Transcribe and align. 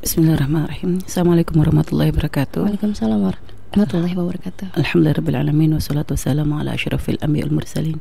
Bismillahirrahmanirrahim. 0.00 1.04
Assalamualaikum 1.04 1.60
warahmatullahi 1.60 2.08
wabarakatuh. 2.08 2.64
Waalaikumsalam 2.64 3.20
warahmatullahi 3.20 4.16
wabarakatuh. 4.16 4.72
Alhamdulillahirabbil 4.72 5.76
wassalatu 5.76 6.16
wassalamu 6.16 6.56
ala 6.56 6.72
asyrafil 6.72 7.20
anbiya'i 7.20 7.52
wal 7.52 7.60
mursalin. 7.60 8.00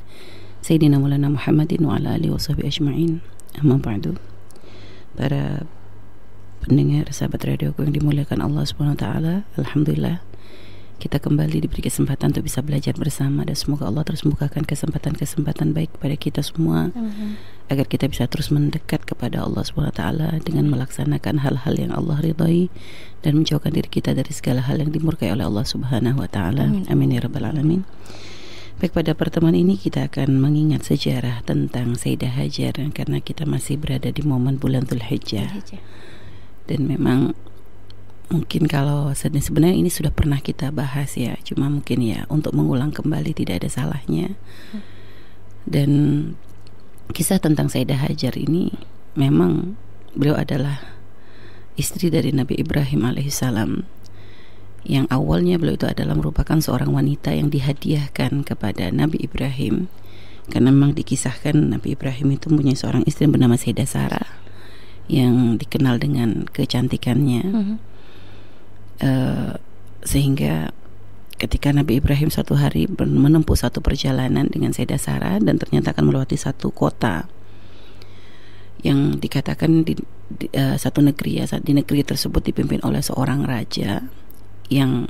Sayyidina 0.63 0.95
Maulana 0.95 1.27
Muhammadin 1.27 1.83
wa 1.83 1.99
ala 1.99 2.15
alihi 2.15 2.31
washabihi 2.31 2.71
ajma'in. 2.71 3.19
Amma 3.59 3.83
ba'du. 3.83 4.15
Para 5.19 5.67
pendengar 6.63 7.11
sahabat 7.11 7.43
radioku 7.43 7.83
yang 7.83 7.91
dimuliakan 7.91 8.47
Allah 8.47 8.63
Subhanahu 8.63 8.95
wa 8.95 9.01
taala, 9.03 9.33
alhamdulillah 9.59 10.23
kita 10.99 11.23
kembali 11.23 11.63
diberi 11.63 11.79
kesempatan 11.79 12.35
untuk 12.35 12.43
bisa 12.43 12.59
belajar 12.59 12.91
bersama 12.99 13.47
dan 13.47 13.55
semoga 13.55 13.87
Allah 13.87 14.03
terus 14.03 14.27
membukakan 14.27 14.67
kesempatan-kesempatan 14.67 15.71
baik 15.71 15.95
kepada 15.95 16.15
kita 16.19 16.41
semua 16.43 16.91
Amin. 16.91 17.39
agar 17.71 17.87
kita 17.87 18.11
bisa 18.11 18.27
terus 18.27 18.51
mendekat 18.51 19.07
kepada 19.07 19.39
Allah 19.47 19.63
Subhanahu 19.63 19.95
wa 19.95 19.97
taala 19.97 20.29
dengan 20.43 20.67
melaksanakan 20.67 21.39
hal-hal 21.39 21.75
yang 21.79 21.95
Allah 21.95 22.19
ridhai 22.19 22.67
dan 23.23 23.39
menjauhkan 23.39 23.71
diri 23.71 23.87
kita 23.87 24.11
dari 24.11 24.35
segala 24.35 24.59
hal 24.67 24.83
yang 24.83 24.91
dimurkai 24.91 25.31
oleh 25.31 25.47
Allah 25.47 25.63
Subhanahu 25.63 26.19
wa 26.19 26.27
taala. 26.27 26.67
Amin 26.91 27.15
ya 27.15 27.23
rabbal 27.23 27.47
alamin. 27.47 27.87
Baik 28.79 28.95
pada 28.95 29.11
pertemuan 29.11 29.59
ini 29.59 29.75
kita 29.75 30.07
akan 30.07 30.39
mengingat 30.39 30.87
sejarah 30.87 31.43
tentang 31.43 31.99
Sayyidah 31.99 32.31
Hajar 32.31 32.79
karena 32.95 33.19
kita 33.19 33.43
masih 33.43 33.75
berada 33.75 34.07
di 34.07 34.23
momen 34.23 34.55
bulan 34.55 34.87
Dzulhijjah. 34.87 35.51
Dan 36.63 36.87
memang 36.87 37.35
mungkin 38.29 38.69
kalau 38.69 39.09
sebenarnya 39.17 39.77
ini 39.77 39.89
sudah 39.89 40.13
pernah 40.13 40.37
kita 40.37 40.69
bahas 40.69 41.17
ya 41.17 41.33
cuma 41.41 41.65
mungkin 41.65 42.05
ya 42.05 42.29
untuk 42.29 42.53
mengulang 42.53 42.93
kembali 42.93 43.33
tidak 43.33 43.65
ada 43.65 43.69
salahnya. 43.69 44.37
Dan 45.65 45.91
kisah 47.13 47.41
tentang 47.41 47.69
Sayyidah 47.69 48.05
Hajar 48.05 48.37
ini 48.37 48.73
memang 49.17 49.75
beliau 50.13 50.37
adalah 50.37 50.81
istri 51.73 52.13
dari 52.13 52.29
Nabi 52.29 52.61
Ibrahim 52.61 53.05
alaihissalam 53.05 53.85
yang 54.87 55.05
awalnya 55.11 55.59
beliau 55.59 55.75
itu 55.75 55.89
adalah 55.89 56.15
merupakan 56.15 56.55
seorang 56.55 56.93
wanita 56.95 57.35
yang 57.35 57.51
dihadiahkan 57.51 58.45
kepada 58.47 58.93
Nabi 58.93 59.25
Ibrahim. 59.25 59.91
Karena 60.49 60.73
memang 60.73 60.97
dikisahkan 60.97 61.53
Nabi 61.53 61.93
Ibrahim 61.93 62.33
itu 62.33 62.49
punya 62.49 62.73
seorang 62.73 63.05
istri 63.05 63.29
bernama 63.29 63.53
Sayyidah 63.53 63.89
Sarah 63.89 64.29
yang 65.05 65.57
dikenal 65.57 66.01
dengan 66.01 66.45
kecantikannya. 66.49 67.43
Mm 67.45 67.53
-hmm 67.65 67.88
uh, 69.03 69.53
sehingga 70.03 70.71
ketika 71.39 71.71
Nabi 71.71 72.03
Ibrahim 72.03 72.27
suatu 72.27 72.59
hari 72.59 72.87
menempuh 72.99 73.55
satu 73.55 73.79
perjalanan 73.79 74.51
dengan 74.51 74.75
Sayyidah 74.75 74.99
Sarah 74.99 75.37
dan 75.39 75.55
ternyata 75.55 75.95
akan 75.95 76.11
melewati 76.11 76.35
satu 76.35 76.71
kota 76.75 77.31
yang 78.83 79.19
dikatakan 79.19 79.83
di, 79.83 79.95
di 80.27 80.47
uh, 80.55 80.75
satu 80.75 81.03
negeri 81.03 81.43
ya 81.43 81.45
di 81.59 81.75
negeri 81.75 82.03
tersebut 82.03 82.43
dipimpin 82.43 82.79
oleh 82.83 83.03
seorang 83.03 83.43
raja 83.43 84.03
yang 84.71 85.07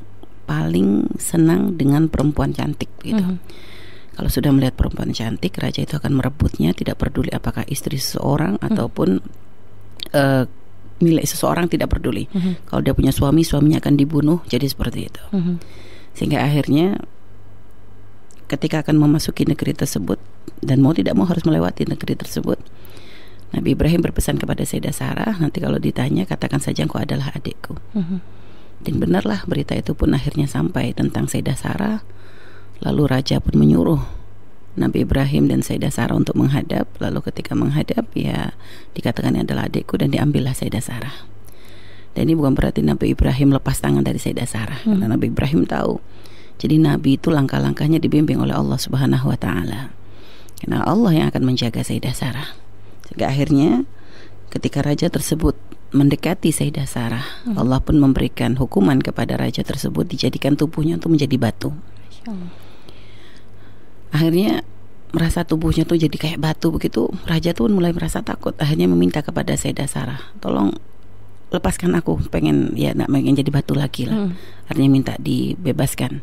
paling 0.50 1.06
senang 1.22 1.78
dengan 1.78 2.10
perempuan 2.10 2.50
cantik 2.50 2.90
gitu. 3.06 3.22
Mm 3.22 3.38
-hmm. 3.38 3.78
Kalau 4.18 4.28
sudah 4.34 4.52
melihat 4.52 4.76
perempuan 4.76 5.14
cantik, 5.16 5.56
raja 5.62 5.86
itu 5.86 5.96
akan 5.96 6.18
merebutnya, 6.18 6.76
tidak 6.76 7.00
peduli 7.00 7.32
apakah 7.32 7.64
istri 7.70 8.02
seseorang 8.02 8.58
mm 8.58 8.60
-hmm. 8.60 8.70
ataupun 8.74 9.10
uh, 10.18 10.44
milik 11.00 11.26
seseorang 11.26 11.72
tidak 11.72 11.92
peduli. 11.96 12.28
Mm 12.32 12.40
-hmm. 12.40 12.54
Kalau 12.68 12.82
dia 12.84 12.94
punya 12.94 13.12
suami, 13.16 13.42
suaminya 13.44 13.80
akan 13.80 13.96
dibunuh. 13.96 14.40
Jadi 14.48 14.68
seperti 14.68 15.08
itu. 15.08 15.24
Mm 15.32 15.42
-hmm. 15.42 15.56
Sehingga 16.16 16.44
akhirnya 16.44 17.00
ketika 18.52 18.84
akan 18.84 19.00
memasuki 19.00 19.46
negeri 19.48 19.78
tersebut 19.78 20.18
dan 20.60 20.84
mau 20.84 20.92
tidak 20.92 21.16
mau 21.16 21.26
harus 21.30 21.46
melewati 21.48 21.88
negeri 21.88 22.20
tersebut, 22.20 22.60
Nabi 23.50 23.74
Ibrahim 23.74 24.06
berpesan 24.06 24.38
kepada 24.38 24.62
Sayyidah 24.62 24.94
Sarah, 24.94 25.34
nanti 25.42 25.58
kalau 25.58 25.82
ditanya 25.82 26.28
katakan 26.28 26.62
saja 26.62 26.86
engkau 26.86 27.02
adalah 27.02 27.34
adikku. 27.34 27.80
Mm 27.96 28.04
-hmm. 28.04 28.20
Dan 28.80 28.94
benarlah 29.00 29.44
berita 29.44 29.76
itu 29.76 29.92
pun 29.92 30.16
akhirnya 30.16 30.48
sampai 30.48 30.92
tentang 30.96 31.28
Sayyidah 31.28 31.58
Sarah. 31.58 32.00
Lalu 32.80 33.12
raja 33.12 33.44
pun 33.44 33.60
menyuruh 33.60 34.19
Nabi 34.80 35.04
Ibrahim 35.04 35.52
dan 35.52 35.60
Sayyidah 35.60 35.92
Sarah 35.92 36.16
untuk 36.16 36.40
menghadap. 36.40 36.88
Lalu 37.04 37.20
ketika 37.28 37.54
menghadap 37.54 38.08
ya 38.16 38.56
dikatakan 38.96 39.36
ini 39.36 39.44
adalah 39.44 39.68
adikku 39.68 40.00
dan 40.00 40.16
diambillah 40.16 40.56
Sayyidah 40.56 40.84
Sarah. 40.84 41.16
Dan 42.16 42.32
ini 42.32 42.40
bukan 42.40 42.56
berarti 42.56 42.80
Nabi 42.80 43.14
Ibrahim 43.14 43.52
lepas 43.54 43.78
tangan 43.84 44.02
dari 44.02 44.18
Sayyidah 44.18 44.48
Sarah. 44.48 44.80
Hmm. 44.88 44.98
karena 44.98 45.20
Nabi 45.20 45.28
Ibrahim 45.30 45.68
tahu. 45.68 46.00
Jadi 46.60 46.76
Nabi 46.80 47.20
itu 47.20 47.28
langkah-langkahnya 47.32 48.00
dibimbing 48.00 48.40
oleh 48.40 48.56
Allah 48.56 48.80
Subhanahu 48.80 49.28
wa 49.28 49.38
taala. 49.40 49.92
Karena 50.60 50.84
Allah 50.88 51.12
yang 51.12 51.28
akan 51.32 51.44
menjaga 51.44 51.84
Sayyidah 51.84 52.16
Sarah. 52.16 52.56
Sehingga 53.08 53.32
akhirnya 53.32 53.84
ketika 54.50 54.82
raja 54.82 55.12
tersebut 55.12 55.60
mendekati 55.92 56.56
Sayyidah 56.56 56.88
Sarah 56.88 57.26
hmm. 57.46 57.58
Allah 57.58 57.82
pun 57.82 57.98
memberikan 57.98 58.56
hukuman 58.56 59.02
kepada 59.02 59.36
raja 59.36 59.66
tersebut 59.66 60.06
dijadikan 60.06 60.54
tubuhnya 60.54 61.02
untuk 61.02 61.18
menjadi 61.18 61.36
batu 61.42 61.74
akhirnya 64.10 64.62
merasa 65.10 65.42
tubuhnya 65.42 65.86
tuh 65.86 65.98
jadi 65.98 66.14
kayak 66.14 66.40
batu. 66.42 66.70
Begitu 66.70 67.10
raja 67.26 67.54
tuh 67.54 67.70
mulai 67.70 67.94
merasa 67.94 68.22
takut. 68.22 68.54
Akhirnya 68.62 68.86
meminta 68.90 69.26
kepada 69.26 69.54
Sayyidah 69.58 69.90
Sarah 69.90 70.22
tolong 70.42 70.74
lepaskan 71.50 71.98
aku 71.98 72.22
pengen 72.30 72.78
ya 72.78 72.94
nak 72.94 73.10
pengen 73.10 73.34
jadi 73.34 73.50
batu 73.50 73.74
lagi 73.74 74.06
lah. 74.06 74.30
Hmm. 74.30 74.38
artinya 74.70 74.90
minta 74.90 75.14
dibebaskan. 75.18 76.22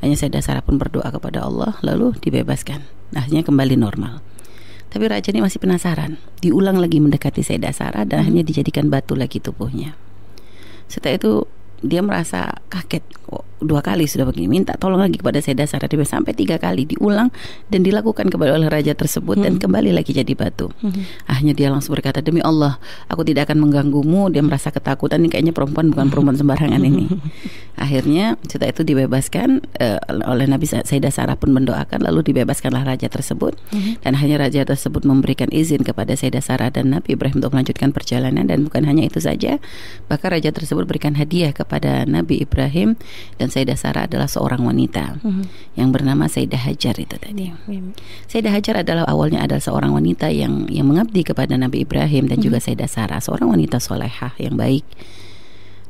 Hanya 0.00 0.16
Sayyidah 0.18 0.42
Sarah 0.42 0.64
pun 0.64 0.80
berdoa 0.80 1.06
kepada 1.12 1.44
Allah 1.44 1.76
lalu 1.84 2.16
dibebaskan. 2.18 2.82
Akhirnya 3.12 3.44
kembali 3.44 3.76
normal. 3.76 4.24
Tapi 4.92 5.08
raja 5.08 5.32
ini 5.32 5.40
masih 5.40 5.56
penasaran. 5.60 6.20
Diulang 6.40 6.76
lagi 6.76 7.00
mendekati 7.00 7.44
Sayyidah 7.44 7.72
Sarah 7.72 8.04
dan 8.08 8.16
hmm. 8.16 8.22
akhirnya 8.24 8.44
dijadikan 8.44 8.88
batu 8.88 9.12
lagi 9.12 9.40
tubuhnya. 9.40 9.96
Setelah 10.88 11.16
itu 11.16 11.32
dia 11.82 12.00
merasa 12.00 12.62
kaget. 12.70 13.02
Kok 13.26 13.64
dua 13.64 13.80
kali 13.82 14.06
sudah 14.06 14.26
begini? 14.26 14.46
Minta 14.50 14.74
tolong 14.78 15.02
lagi 15.02 15.18
kepada 15.18 15.38
Sayyidah 15.38 15.66
Sarah 15.66 15.86
sampai 15.86 16.34
tiga 16.34 16.58
kali 16.58 16.86
diulang 16.86 17.30
dan 17.70 17.80
dilakukan 17.82 18.30
kepada 18.30 18.54
oleh 18.54 18.70
raja 18.70 18.94
tersebut 18.94 19.38
hmm. 19.38 19.44
dan 19.46 19.52
kembali 19.58 19.90
lagi 19.94 20.14
jadi 20.14 20.34
batu. 20.34 20.70
Hmm. 20.82 21.06
akhirnya 21.30 21.54
dia 21.54 21.68
langsung 21.70 21.94
berkata 21.94 22.18
demi 22.20 22.42
Allah 22.42 22.78
aku 23.10 23.26
tidak 23.26 23.50
akan 23.50 23.66
mengganggumu. 23.66 24.30
Dia 24.30 24.42
merasa 24.42 24.70
ketakutan 24.70 25.22
ini 25.22 25.30
kayaknya 25.30 25.54
perempuan 25.54 25.90
bukan 25.90 26.06
perempuan 26.10 26.36
sembarangan 26.38 26.82
ini. 26.82 27.06
Akhirnya 27.82 28.36
setelah 28.44 28.68
itu 28.68 28.84
dibebaskan 28.84 29.64
uh, 29.80 29.98
oleh 30.28 30.44
Nabi 30.44 30.68
Sayyidah 30.68 31.08
Sarah 31.08 31.40
pun 31.40 31.56
mendoakan 31.56 32.04
lalu 32.04 32.30
dibebaskanlah 32.30 32.84
raja 32.84 33.08
tersebut. 33.08 33.56
Hmm. 33.72 33.96
dan 34.04 34.12
akhirnya 34.18 34.38
raja 34.48 34.60
tersebut 34.68 35.08
memberikan 35.08 35.48
izin 35.48 35.80
kepada 35.80 36.12
Sayyidah 36.12 36.44
Sarah 36.44 36.68
dan 36.68 36.92
Nabi 36.92 37.16
Ibrahim 37.16 37.40
untuk 37.40 37.56
melanjutkan 37.56 37.90
perjalanan. 37.96 38.44
Dan 38.44 38.68
bukan 38.68 38.84
hanya 38.84 39.08
itu 39.08 39.18
saja 39.18 39.56
bahkan 40.06 40.36
raja 40.36 40.52
tersebut 40.52 40.84
berikan 40.84 41.16
hadiah 41.16 41.56
kepada 41.56 41.71
Nabi 41.80 42.44
Ibrahim 42.44 42.98
dan 43.40 43.48
Sayyidah 43.48 43.78
Sarah 43.78 44.04
adalah 44.04 44.28
seorang 44.28 44.60
wanita 44.60 45.22
mm-hmm. 45.22 45.44
yang 45.80 45.88
bernama 45.88 46.28
Sayyidah 46.28 46.60
Hajar 46.60 46.98
itu 47.00 47.16
tadi. 47.16 47.48
Mm-hmm. 47.48 47.96
Sayyidah 48.28 48.52
Hajar 48.52 48.74
adalah 48.84 49.04
awalnya 49.08 49.40
adalah 49.40 49.62
seorang 49.62 49.96
wanita 49.96 50.28
yang 50.28 50.68
yang 50.68 50.84
mengabdi 50.84 51.24
kepada 51.24 51.56
Nabi 51.56 51.88
Ibrahim 51.88 52.28
dan 52.28 52.42
mm-hmm. 52.42 52.44
juga 52.44 52.58
Sayyidah 52.60 52.90
Sarah, 52.90 53.20
seorang 53.22 53.48
wanita 53.48 53.80
solehah 53.80 54.36
yang 54.36 54.58
baik. 54.58 54.84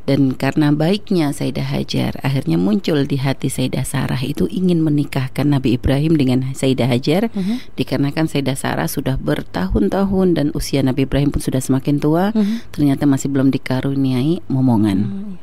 Dan 0.02 0.34
karena 0.34 0.74
baiknya 0.74 1.30
Sayyidah 1.30 1.70
Hajar 1.70 2.18
Akhirnya 2.26 2.58
muncul 2.58 3.06
di 3.06 3.22
hati 3.22 3.46
Sayyidah 3.46 3.86
Sarah 3.86 4.18
Itu 4.18 4.50
ingin 4.50 4.82
menikahkan 4.82 5.46
Nabi 5.46 5.78
Ibrahim 5.78 6.18
dengan 6.18 6.50
Sayyidah 6.50 6.90
Hajar 6.90 7.30
uh-huh. 7.30 7.62
Dikarenakan 7.78 8.26
Sayyidah 8.26 8.58
Sarah 8.58 8.90
sudah 8.90 9.14
bertahun-tahun 9.22 10.34
Dan 10.34 10.46
usia 10.58 10.82
Nabi 10.82 11.06
Ibrahim 11.06 11.30
pun 11.30 11.38
sudah 11.38 11.62
semakin 11.62 12.02
tua 12.02 12.34
uh-huh. 12.34 12.66
Ternyata 12.74 13.06
masih 13.06 13.30
belum 13.30 13.54
dikaruniai 13.54 14.42
momongan 14.50 14.98
uh-huh. 15.06 15.34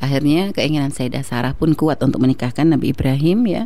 Akhirnya 0.00 0.50
keinginan 0.56 0.90
Sayyidah 0.90 1.22
Sarah 1.22 1.52
pun 1.52 1.76
kuat 1.76 2.00
untuk 2.00 2.24
menikahkan 2.24 2.64
Nabi 2.64 2.96
Ibrahim 2.96 3.44
ya. 3.44 3.64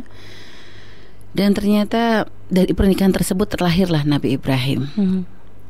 Dan 1.35 1.51
ternyata 1.51 2.27
dari 2.47 2.71
pernikahan 2.71 3.11
tersebut 3.11 3.55
terlahirlah 3.55 4.07
Nabi 4.07 4.35
Ibrahim. 4.35 4.87
Hmm. 4.95 5.21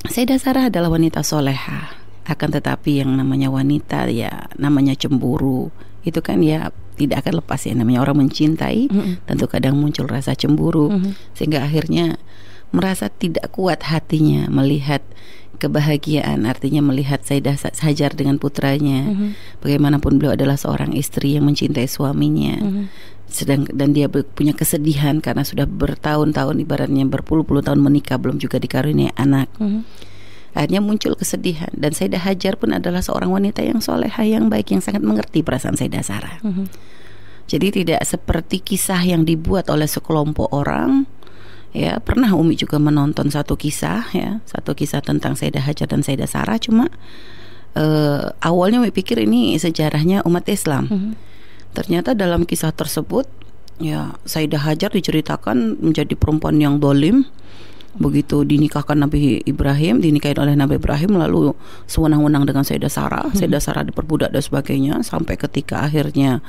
Sayyidah 0.05 0.37
Sarah 0.41 0.69
adalah 0.69 0.93
wanita 0.93 1.21
soleha. 1.25 1.93
Akan 2.25 2.49
tetapi 2.49 3.05
yang 3.05 3.13
namanya 3.13 3.53
wanita 3.53 4.09
ya 4.09 4.49
namanya 4.57 4.97
cemburu 4.97 5.69
itu 6.05 6.21
kan 6.21 6.41
ya 6.41 6.69
tidak 6.95 7.25
akan 7.25 7.41
lepas 7.43 7.61
ya 7.65 7.73
namanya 7.73 8.05
orang 8.05 8.25
mencintai 8.25 8.87
mm 8.87 9.25
tentu 9.25 9.49
kadang 9.49 9.75
muncul 9.75 10.05
rasa 10.05 10.37
cemburu 10.37 10.93
mm 10.93 10.97
-hmm. 11.01 11.11
sehingga 11.33 11.65
akhirnya 11.65 12.15
merasa 12.71 13.09
tidak 13.09 13.51
kuat 13.51 13.83
hatinya 13.85 14.47
melihat 14.53 15.01
kebahagiaan 15.55 16.45
artinya 16.45 16.83
melihat 16.85 17.23
Sayyidah 17.23 17.57
Hajar 17.81 18.11
dengan 18.13 18.37
putranya 18.37 19.07
mm 19.07 19.13
-hmm. 19.15 19.29
bagaimanapun 19.65 20.19
beliau 20.19 20.35
adalah 20.35 20.59
seorang 20.59 20.93
istri 20.93 21.35
yang 21.35 21.47
mencintai 21.47 21.87
suaminya 21.87 22.59
mm 22.61 22.69
-hmm. 22.69 22.85
sedang 23.31 23.65
dan 23.71 23.95
dia 23.95 24.11
punya 24.11 24.53
kesedihan 24.53 25.23
karena 25.23 25.41
sudah 25.41 25.65
bertahun-tahun 25.65 26.61
ibaratnya 26.61 27.07
berpuluh-puluh 27.09 27.65
tahun 27.65 27.81
menikah 27.81 28.21
belum 28.21 28.37
juga 28.37 28.61
dikaruniai 28.61 29.15
anak 29.17 29.49
mm 29.57 29.65
-hmm. 29.65 29.81
akhirnya 30.53 30.81
muncul 30.83 31.17
kesedihan 31.17 31.71
dan 31.73 31.95
Sayyidah 31.95 32.21
Hajar 32.21 32.59
pun 32.59 32.75
adalah 32.75 33.01
seorang 33.01 33.31
wanita 33.33 33.65
yang 33.65 33.81
soleha 33.81 34.21
yang 34.21 34.51
baik 34.51 34.75
yang 34.75 34.83
sangat 34.83 35.01
mengerti 35.01 35.41
perasaan 35.41 35.79
Sayyidah 35.79 36.03
Sarah 36.05 36.37
mm 36.45 36.51
-hmm. 36.51 36.65
jadi 37.49 37.67
tidak 37.71 38.01
seperti 38.03 38.61
kisah 38.61 39.01
yang 39.01 39.25
dibuat 39.25 39.71
oleh 39.73 39.89
sekelompok 39.89 40.53
orang 40.53 41.09
ya 41.75 41.99
pernah 41.99 42.31
Umi 42.31 42.55
juga 42.55 42.79
menonton 42.79 43.27
satu 43.27 43.59
kisah 43.59 44.07
ya 44.15 44.39
satu 44.47 44.71
kisah 44.71 45.03
tentang 45.03 45.35
Sayyidah 45.35 45.67
Hajar 45.67 45.91
dan 45.91 45.99
Sayyidah 46.07 46.31
Sarah 46.31 46.55
cuma 46.55 46.87
uh, 47.75 48.31
awalnya 48.39 48.79
Umi 48.79 48.95
pikir 48.95 49.19
ini 49.19 49.59
sejarahnya 49.59 50.23
umat 50.23 50.47
Islam. 50.47 50.87
Mhm. 50.87 51.11
Ternyata 51.75 52.15
dalam 52.15 52.47
kisah 52.47 52.71
tersebut 52.71 53.27
ya 53.83 54.15
Sayyidah 54.23 54.63
Hajar 54.63 54.95
diceritakan 54.95 55.83
menjadi 55.83 56.15
perempuan 56.15 56.55
yang 56.63 56.79
dolim 56.79 57.27
begitu 57.95 58.43
dinikahkan 58.43 59.07
Nabi 59.07 59.39
Ibrahim 59.47 60.03
dinikahin 60.03 60.35
oleh 60.35 60.51
Nabi 60.51 60.75
Ibrahim 60.75 61.15
lalu 61.15 61.55
sewenang-wenang 61.87 62.43
dengan 62.43 62.67
Sayyidah 62.67 62.91
Sarah 62.91 63.27
Sayyidah 63.31 63.63
Sarah 63.63 63.87
diperbudak 63.87 64.35
dan 64.35 64.43
sebagainya 64.43 64.99
sampai 64.99 65.39
ketika 65.39 65.87
akhirnya 65.87 66.43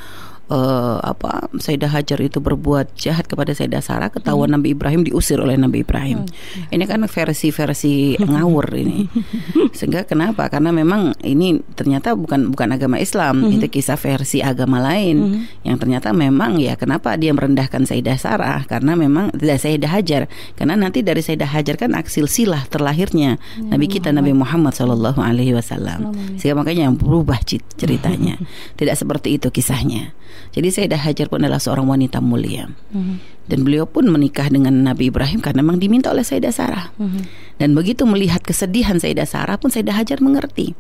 uh, 0.50 0.98
apa 1.02 1.50
Sayyidah 1.58 1.90
Hajar 1.90 2.18
itu 2.22 2.38
berbuat 2.38 2.94
jahat 2.98 3.26
kepada 3.26 3.52
Sayyidah 3.52 3.82
Sarah 3.82 4.10
ketahuan 4.10 4.50
Nabi 4.54 4.74
Ibrahim 4.74 5.02
diusir 5.06 5.38
oleh 5.42 5.58
Nabi 5.58 5.82
Ibrahim. 5.82 6.26
Ini 6.70 6.84
kan 6.86 7.02
versi-versi 7.06 8.18
ngawur 8.20 8.66
ini. 8.74 9.06
Sehingga 9.76 10.06
kenapa? 10.06 10.48
Karena 10.50 10.70
memang 10.70 11.14
ini 11.22 11.60
ternyata 11.74 12.14
bukan 12.14 12.54
bukan 12.54 12.68
agama 12.74 12.96
Islam. 13.02 13.46
Itu 13.50 13.66
kisah 13.70 13.98
versi 13.98 14.40
agama 14.42 14.78
lain. 14.82 15.46
Yang 15.66 15.86
ternyata 15.86 16.10
memang 16.14 16.58
ya 16.62 16.78
kenapa 16.78 17.14
dia 17.18 17.34
merendahkan 17.34 17.84
Sayyidah 17.86 18.18
Sarah? 18.18 18.62
Karena 18.66 18.94
memang 18.94 19.34
tidak 19.34 19.58
Sayyidah 19.62 19.90
Hajar. 19.90 20.22
Karena 20.54 20.74
nanti 20.78 21.02
dari 21.02 21.20
Sayyidah 21.22 21.50
Hajar 21.50 21.76
kan 21.78 21.94
aksil 21.96 22.30
silah 22.30 22.64
terlahirnya 22.70 23.38
Nabi 23.60 23.86
kita 23.90 24.10
Nabi 24.14 24.32
Muhammad. 24.32 24.68
Shallallahu 24.76 25.22
Alaihi 25.22 25.56
Wasallam. 25.56 26.12
Sehingga 26.36 26.58
makanya 26.58 26.90
yang 26.90 26.96
berubah 26.98 27.40
ceritanya. 27.80 28.36
Tidak 28.78 28.92
seperti 28.92 29.40
itu 29.40 29.48
kisahnya 29.48 30.12
jadi 30.52 30.68
Sayyidah 30.72 31.00
Hajar 31.00 31.26
pun 31.28 31.44
adalah 31.44 31.60
seorang 31.60 31.86
wanita 31.86 32.18
mulia. 32.24 32.70
Mhm. 32.92 33.38
dan 33.46 33.62
beliau 33.62 33.86
pun 33.86 34.02
menikah 34.10 34.50
dengan 34.50 34.74
Nabi 34.82 35.06
Ibrahim 35.06 35.38
karena 35.38 35.62
memang 35.62 35.78
diminta 35.78 36.10
oleh 36.10 36.26
Sayyidah 36.26 36.50
Sarah. 36.50 36.90
Mhm. 36.98 37.20
dan 37.62 37.78
begitu 37.78 38.02
melihat 38.02 38.42
kesedihan 38.42 38.98
Sayyidah 38.98 39.28
Sarah 39.28 39.56
pun 39.56 39.70
Sayyidah 39.70 39.94
Hajar 39.94 40.18
mengerti. 40.18 40.74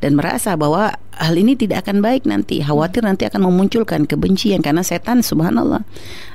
Dan 0.00 0.16
merasa 0.16 0.56
bahwa 0.56 0.96
hal 1.12 1.36
ini 1.36 1.60
tidak 1.60 1.84
akan 1.84 2.00
baik 2.00 2.24
nanti. 2.24 2.64
Khawatir 2.64 3.04
nanti 3.04 3.28
akan 3.28 3.44
memunculkan 3.52 4.08
kebencian 4.08 4.64
karena 4.64 4.80
setan 4.80 5.20
subhanallah. 5.20 5.84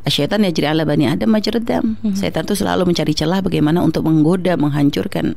Syaitan 0.06 0.46
yajri 0.46 0.70
ala 0.70 0.86
bani 0.86 1.10
adam 1.10 1.34
majradam 1.34 1.98
setan 2.14 2.46
itu 2.46 2.54
selalu 2.54 2.86
mencari 2.86 3.18
celah 3.18 3.42
bagaimana 3.42 3.82
untuk 3.82 4.06
menggoda 4.06 4.54
menghancurkan 4.54 5.34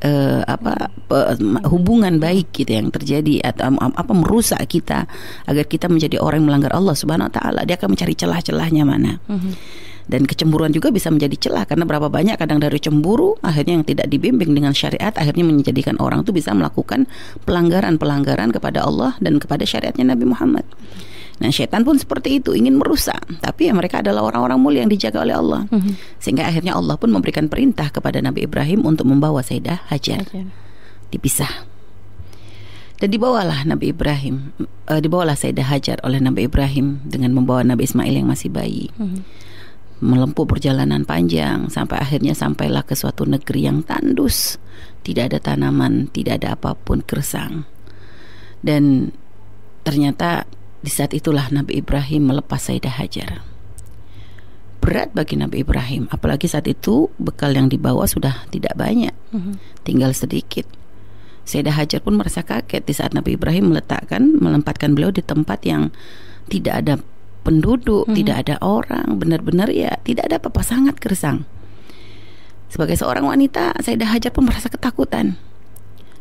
eh, 0.00 0.40
apa 0.44 0.88
pe- 1.06 1.36
hubungan 1.68 2.16
baik 2.16 2.52
gitu 2.52 2.72
yang 2.72 2.88
terjadi 2.88 3.44
atau 3.44 3.76
apa 3.76 4.12
merusak 4.12 4.60
kita 4.66 5.04
agar 5.44 5.64
kita 5.64 5.86
menjadi 5.86 6.16
orang 6.18 6.42
yang 6.42 6.48
melanggar 6.52 6.72
Allah 6.72 6.96
Subhanahu 6.96 7.28
wa 7.28 7.34
taala 7.34 7.60
dia 7.64 7.76
akan 7.76 7.94
mencari 7.94 8.14
celah-celahnya 8.14 8.84
mana 8.84 9.20
Mhm. 9.28 9.52
dan 10.10 10.26
kecemburuan 10.26 10.72
juga 10.72 10.90
bisa 10.90 11.06
menjadi 11.06 11.36
celah 11.38 11.64
karena 11.64 11.86
berapa 11.86 12.08
banyak 12.08 12.34
kadang 12.34 12.58
dari 12.58 12.80
cemburu 12.80 13.38
akhirnya 13.40 13.78
yang 13.78 13.86
tidak 13.86 14.06
dibimbing 14.08 14.50
dengan 14.50 14.72
syariat 14.72 15.14
akhirnya 15.14 15.46
menjadikan 15.46 15.94
orang 16.00 16.24
tuh 16.24 16.32
bisa 16.32 16.50
melakukan 16.50 17.06
pelanggaran-pelanggaran 17.44 18.50
kepada 18.50 18.82
Allah 18.82 19.14
dan 19.20 19.36
kepada 19.38 19.62
syariatnya 19.62 20.16
Nabi 20.16 20.24
Muhammad. 20.26 20.64
Nah, 21.40 21.48
setan 21.48 21.88
pun 21.88 21.96
seperti 21.96 22.36
itu 22.36 22.52
ingin 22.52 22.76
merusak, 22.76 23.16
tapi 23.40 23.66
ya 23.66 23.72
mereka 23.72 24.04
adalah 24.04 24.28
orang-orang 24.28 24.60
mulia 24.60 24.80
yang 24.84 24.92
dijaga 24.92 25.24
oleh 25.24 25.32
Allah. 25.32 25.64
Mhm. 25.72 26.20
Sehingga 26.20 26.44
akhirnya 26.44 26.76
Allah 26.76 27.00
pun 27.00 27.08
memberikan 27.08 27.48
perintah 27.48 27.88
kepada 27.88 28.20
Nabi 28.20 28.44
Ibrahim 28.44 28.84
untuk 28.84 29.08
membawa 29.08 29.40
Sayyidah 29.40 29.88
Hajar 29.88 30.20
Hajar. 30.28 30.46
dipisah. 31.08 31.64
Dan 33.00 33.08
dibawalah 33.16 33.64
Nabi 33.64 33.96
Ibrahim, 33.96 34.52
eh, 34.60 35.00
dibawalah 35.00 35.32
Sayyidah 35.32 35.64
Hajar 35.72 35.96
oleh 36.04 36.20
Nabi 36.20 36.44
Ibrahim 36.44 37.00
dengan 37.08 37.32
membawa 37.32 37.64
Nabi 37.64 37.88
Ismail 37.88 38.20
yang 38.20 38.28
masih 38.28 38.52
bayi 38.52 38.92
Mhm. 39.00 39.24
melempuh 40.04 40.44
perjalanan 40.44 41.08
panjang 41.08 41.72
sampai 41.72 42.04
akhirnya 42.04 42.36
sampailah 42.36 42.84
ke 42.84 42.92
suatu 42.92 43.24
negeri 43.24 43.64
yang 43.64 43.80
tandus, 43.80 44.60
tidak 45.00 45.32
ada 45.32 45.38
tanaman, 45.40 46.12
tidak 46.12 46.44
ada 46.44 46.52
apa 46.52 46.76
pun 46.76 47.00
gersang. 47.00 47.64
Dan 48.60 49.16
ternyata 49.88 50.44
di 50.80 50.88
saat 50.88 51.12
itulah 51.12 51.52
Nabi 51.52 51.80
Ibrahim 51.84 52.32
melepas 52.32 52.68
Sayyidah 52.68 52.96
Hajar. 52.96 53.44
Berat 54.80 55.12
bagi 55.12 55.36
Nabi 55.36 55.60
Ibrahim, 55.60 56.08
apalagi 56.08 56.48
saat 56.48 56.64
itu 56.64 57.12
bekal 57.20 57.52
yang 57.52 57.68
dibawa 57.68 58.08
sudah 58.08 58.48
tidak 58.48 58.72
banyak, 58.80 59.12
Mhm. 59.28 59.84
tinggal 59.84 60.16
sedikit. 60.16 60.64
Sayyidah 61.44 61.76
Hajar 61.76 62.00
pun 62.00 62.16
merasa 62.16 62.40
kaget 62.40 62.88
di 62.88 62.94
saat 62.96 63.12
Nabi 63.12 63.36
Ibrahim 63.36 63.76
meletakkan, 63.76 64.40
melempatkan 64.40 64.96
beliau 64.96 65.12
di 65.12 65.20
tempat 65.20 65.68
yang 65.68 65.92
tidak 66.48 66.74
ada 66.80 66.94
penduduk, 67.44 68.08
Mhm. 68.08 68.16
tidak 68.16 68.36
ada 68.48 68.56
orang, 68.64 69.20
benar-benar 69.20 69.68
ya 69.68 70.00
tidak 70.00 70.32
ada 70.32 70.40
apa-apa, 70.40 70.64
sangat 70.64 70.96
gersang. 70.96 71.44
Sebagai 72.72 72.96
seorang 72.96 73.28
wanita, 73.28 73.76
Sayyidah 73.84 74.16
Hajar 74.16 74.32
pun 74.32 74.48
merasa 74.48 74.72
ketakutan. 74.72 75.36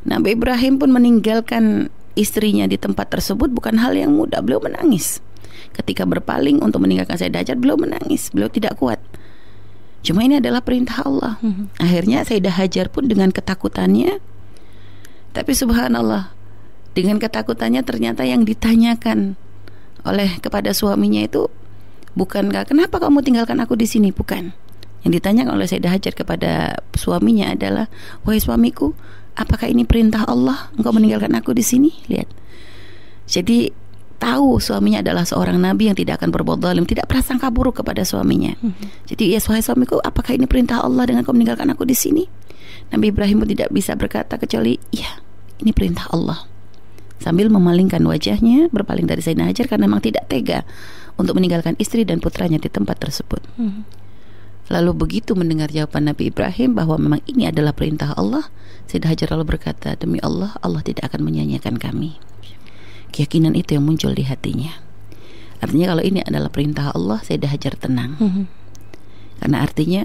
Nabi 0.03 0.35
Ibrahim 0.35 0.79
pun 0.79 0.91
meninggalkan 0.91 1.91
istrinya 2.17 2.65
di 2.65 2.77
tempat 2.79 3.11
tersebut 3.11 3.51
bukan 3.51 3.77
hal 3.77 3.93
yang 3.97 4.15
mudah. 4.15 4.41
Beliau 4.41 4.61
menangis. 4.63 5.21
Ketika 5.75 6.07
berpaling 6.07 6.61
untuk 6.63 6.81
meninggalkan 6.81 7.19
Sayyidah 7.19 7.45
Hajar, 7.45 7.57
beliau 7.59 7.77
menangis. 7.77 8.33
Beliau 8.33 8.49
tidak 8.49 8.77
kuat. 8.79 8.97
Cuma 10.01 10.23
ini 10.23 10.39
adalah 10.39 10.63
perintah 10.63 11.03
Allah. 11.03 11.37
Mhm. 11.43 11.77
Akhirnya 11.77 12.23
Sayyidah 12.25 12.55
Hajar 12.55 12.87
pun 12.89 13.05
dengan 13.05 13.29
ketakutannya 13.29 14.19
tapi 15.33 15.53
subhanallah 15.53 16.33
dengan 16.97 17.21
ketakutannya 17.21 17.85
ternyata 17.85 18.25
yang 18.25 18.43
ditanyakan 18.43 19.37
oleh 20.03 20.41
kepada 20.41 20.73
suaminya 20.73 21.21
itu 21.21 21.47
bukankah 22.17 22.65
kenapa 22.65 22.97
kamu 22.97 23.21
tinggalkan 23.21 23.61
aku 23.61 23.77
di 23.77 23.85
sini 23.85 24.09
bukan 24.09 24.51
yang 25.05 25.11
ditanyakan 25.15 25.55
oleh 25.55 25.69
Sayyidah 25.69 25.95
Hajar 25.95 26.13
kepada 26.17 26.81
suaminya 26.97 27.53
adalah 27.55 27.87
wahai 28.25 28.41
suamiku 28.41 28.97
apakah 29.39 29.71
ini 29.71 29.87
perintah 29.87 30.27
Allah 30.27 30.67
engkau 30.75 30.91
meninggalkan 30.91 31.31
aku 31.39 31.55
di 31.55 31.63
sini 31.63 31.95
lihat 32.11 32.27
jadi 33.25 33.71
tahu 34.19 34.59
suaminya 34.59 34.99
adalah 34.99 35.23
seorang 35.23 35.55
nabi 35.55 35.87
yang 35.87 35.95
tidak 35.95 36.19
akan 36.19 36.35
berbuat 36.35 36.59
zalim 36.59 36.83
tidak 36.83 37.07
prasangka 37.07 37.47
buruk 37.47 37.79
kepada 37.79 38.03
suaminya 38.03 38.51
Mhm. 38.59 39.07
jadi 39.07 39.23
ya 39.33 39.39
wahai 39.47 39.63
suamiku, 39.63 40.03
apakah 40.03 40.35
ini 40.35 40.43
perintah 40.43 40.83
Allah 40.83 41.07
dengan 41.07 41.23
kau 41.23 41.31
meninggalkan 41.31 41.71
aku 41.71 41.87
di 41.87 41.95
sini? 41.95 42.27
Nabi 42.89 43.13
Ibrahim 43.13 43.45
pun 43.45 43.49
tidak 43.49 43.69
bisa 43.69 43.93
berkata 43.93 44.41
kecuali, 44.41 44.77
ya, 44.89 45.21
ini 45.61 45.69
perintah 45.73 46.09
Allah. 46.09 46.45
Sambil 47.21 47.51
memalingkan 47.53 48.01
wajahnya, 48.01 48.71
berpaling 48.73 49.05
dari 49.05 49.21
Sayyidina 49.21 49.45
Hajar 49.51 49.69
karena 49.69 49.85
memang 49.85 50.01
tidak 50.01 50.25
tega 50.25 50.65
untuk 51.19 51.37
meninggalkan 51.37 51.77
istri 51.77 52.01
dan 52.01 52.17
putranya 52.17 52.57
di 52.57 52.65
tempat 52.65 52.97
tersebut. 52.97 53.45
Mhm. 53.61 53.98
Lalu 54.69 54.91
begitu 54.93 55.33
mendengar 55.33 55.73
jawaban 55.73 56.05
Nabi 56.05 56.29
Ibrahim 56.29 56.77
bahwa 56.77 57.01
memang 57.01 57.21
ini 57.25 57.49
adalah 57.49 57.73
perintah 57.73 58.13
Allah, 58.13 58.53
Sayyidah 58.85 59.09
Hajar 59.09 59.27
lalu 59.33 59.57
berkata, 59.57 59.97
demi 59.97 60.21
Allah, 60.21 60.53
Allah 60.61 60.85
tidak 60.85 61.09
akan 61.09 61.25
menyanyiakan 61.25 61.81
kami. 61.81 62.21
Keyakinan 63.09 63.57
itu 63.57 63.73
yang 63.73 63.85
muncul 63.89 64.13
di 64.13 64.21
hatinya. 64.29 64.77
Artinya 65.59 65.97
kalau 65.97 66.03
ini 66.05 66.21
adalah 66.21 66.53
perintah 66.53 66.93
Allah, 66.93 67.17
Sayyidah 67.25 67.49
Hajar 67.49 67.73
tenang. 67.81 68.13
Mhm. 68.21 68.43
Karena 69.41 69.57
artinya 69.65 70.01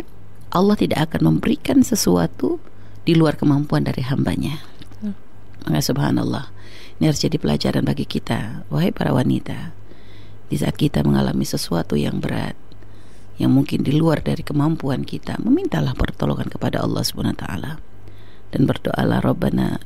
Allah 0.49 0.76
tidak 0.80 1.12
akan 1.12 1.37
memberikan 1.37 1.85
sesuatu 1.85 2.56
di 3.04 3.12
luar 3.12 3.37
kemampuan 3.37 3.85
dari 3.85 4.00
hambanya. 4.00 4.64
Betul. 4.80 5.12
Maka 5.68 5.80
subhanallah. 5.85 6.49
Ini 6.97 7.11
harus 7.11 7.21
jadi 7.21 7.37
pelajaran 7.37 7.85
bagi 7.85 8.09
kita, 8.09 8.64
wahai 8.73 8.94
para 8.94 9.12
wanita. 9.12 9.76
Di 10.49 10.56
saat 10.56 10.78
kita 10.78 11.02
mengalami 11.02 11.42
sesuatu 11.42 11.99
yang 11.99 12.23
berat, 12.23 12.54
yang 13.41 13.50
mungkin 13.50 13.83
di 13.83 13.95
luar 13.95 14.23
dari 14.23 14.47
kemampuan 14.47 15.03
kita, 15.03 15.43
memintalah 15.43 15.95
pertolongan 15.99 16.47
kepada 16.47 16.83
Allah 16.83 17.03
Subhanahu 17.03 17.35
wa 17.35 17.41
taala. 17.43 17.73
Dan 18.55 18.71
berdoalah 18.71 19.19
Rabbana 19.19 19.83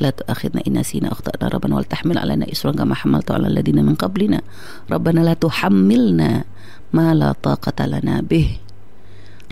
la 0.00 0.10
tu'akhidna 0.14 0.64
in 0.64 0.78
nasina 0.78 1.12
akhtana 1.12 1.50
rabbana 1.52 1.82
wal 1.82 1.88
tahmil 1.88 2.16
alaina 2.16 2.46
isran 2.48 2.78
kama 2.78 2.96
hamaltu 2.96 3.36
ala 3.36 3.50
alladziina 3.52 3.84
min 3.84 3.98
qablina. 3.98 4.40
Rabbana 4.88 5.20
la 5.20 5.34
tuhammilna 5.36 6.48
ma 6.96 7.06
la 7.12 7.36
taqata 7.36 7.84
lana 7.84 8.24
bih. 8.24 8.56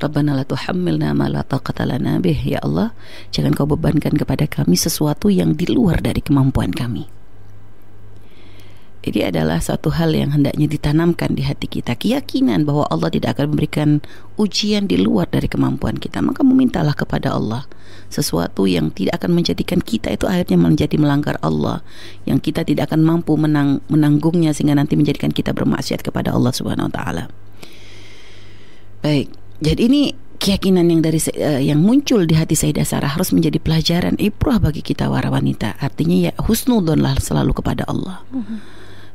Rabbana 0.01 0.33
la 0.33 0.45
tuhammilna 0.49 1.13
ma 1.13 1.29
la 1.29 1.45
taqata 1.45 1.85
lana 1.85 2.17
bih. 2.17 2.41
Ya 2.49 2.65
Allah 2.65 2.97
jangan 3.35 3.53
kau 3.53 3.69
bebankan 3.69 4.17
kepada 4.17 4.49
kami 4.49 4.81
sesuatu 4.81 5.29
yang 5.29 5.53
di 5.53 5.69
luar 5.69 6.01
dari 6.01 6.25
kemampuan 6.25 6.73
kami 6.73 7.13
ini 9.07 9.23
adalah 9.23 9.63
satu 9.63 9.95
hal 9.95 10.11
yang 10.11 10.35
hendaknya 10.35 10.67
ditanamkan 10.67 11.39
di 11.39 11.47
hati 11.47 11.71
kita 11.71 11.95
keyakinan 11.95 12.67
bahwa 12.67 12.91
Allah 12.91 13.07
tidak 13.15 13.39
akan 13.39 13.55
memberikan 13.55 14.03
ujian 14.35 14.91
di 14.91 14.99
luar 14.99 15.31
dari 15.31 15.47
kemampuan 15.47 15.95
kita 15.95 16.19
maka 16.19 16.43
memintalah 16.43 16.93
kepada 16.93 17.31
Allah 17.31 17.71
sesuatu 18.11 18.67
yang 18.67 18.91
tidak 18.91 19.23
akan 19.23 19.39
menjadikan 19.39 19.79
kita 19.83 20.11
itu 20.15 20.27
akhirnya 20.27 20.59
menjadi 20.59 20.97
melanggar 20.99 21.39
Allah 21.43 21.83
yang 22.27 22.39
kita 22.43 22.63
tidak 22.67 22.91
akan 22.91 23.03
mampu 23.03 23.35
menang, 23.39 23.83
menanggungnya 23.91 24.55
sehingga 24.55 24.79
nanti 24.79 24.95
menjadikan 24.99 25.31
kita 25.31 25.55
bermaksiat 25.55 26.03
kepada 26.03 26.35
Allah 26.35 26.55
Subhanahu 26.55 26.91
wa 26.91 26.95
taala. 26.95 27.25
Baik, 29.03 29.31
jadi 29.63 29.87
ini 29.87 30.03
keyakinan 30.37 30.87
yang 30.87 31.01
dari 31.03 31.19
eh, 31.35 31.63
yang 31.67 31.81
muncul 31.81 32.29
di 32.29 32.35
hati 32.37 32.55
Sayyidah 32.55 32.87
Sarah 32.87 33.11
harus 33.11 33.33
menjadi 33.33 33.59
pelajaran 33.59 34.19
ibrah 34.21 34.61
bagi 34.61 34.85
kita 34.85 35.09
para 35.09 35.31
wanita. 35.33 35.79
Artinya 35.81 36.31
ya 36.31 36.33
husnudonlah 36.39 37.19
selalu 37.19 37.57
kepada 37.57 37.89
Allah. 37.89 38.23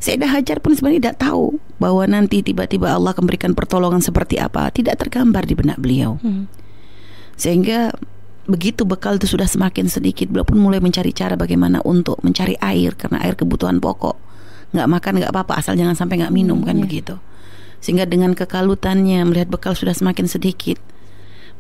Sayyidah 0.02 0.34
Hajar 0.34 0.58
pun 0.66 0.74
sebenarnya 0.74 1.14
tidak 1.14 1.18
tahu 1.30 1.62
bahwa 1.78 2.02
nanti 2.10 2.42
tiba-tiba 2.42 2.90
Allah 2.90 3.14
akan 3.14 3.30
memberikan 3.30 3.54
pertolongan 3.54 4.02
seperti 4.02 4.42
apa, 4.42 4.74
tidak 4.74 4.98
tergambar 4.98 5.46
di 5.46 5.54
benak 5.54 5.78
beliau. 5.78 6.18
Mhm. 6.26 6.50
Sehingga 7.38 7.94
begitu 8.50 8.82
bekal 8.82 9.22
itu 9.22 9.30
sudah 9.30 9.46
semakin 9.46 9.86
sedikit, 9.86 10.26
beliau 10.34 10.42
pun 10.42 10.58
mulai 10.58 10.82
mencari 10.82 11.14
cara 11.14 11.38
bagaimana 11.38 11.86
untuk 11.86 12.18
mencari 12.26 12.58
air 12.58 12.98
karena 12.98 13.22
air 13.22 13.38
kebutuhan 13.38 13.78
pokok. 13.78 14.18
Nggak 14.74 14.88
makan 14.90 15.14
nggak 15.22 15.32
apa-apa 15.38 15.54
asal 15.62 15.78
jangan 15.78 15.94
sampai 15.94 16.18
nggak 16.18 16.34
minum 16.34 16.66
Hmm, 16.66 16.68
kan 16.74 16.76
iya. 16.82 16.84
begitu. 16.84 17.16
Sehingga 17.78 18.10
dengan 18.10 18.34
kekalutannya 18.34 19.22
melihat 19.26 19.54
bekal 19.54 19.78
sudah 19.78 19.94
semakin 19.94 20.26
sedikit, 20.26 20.82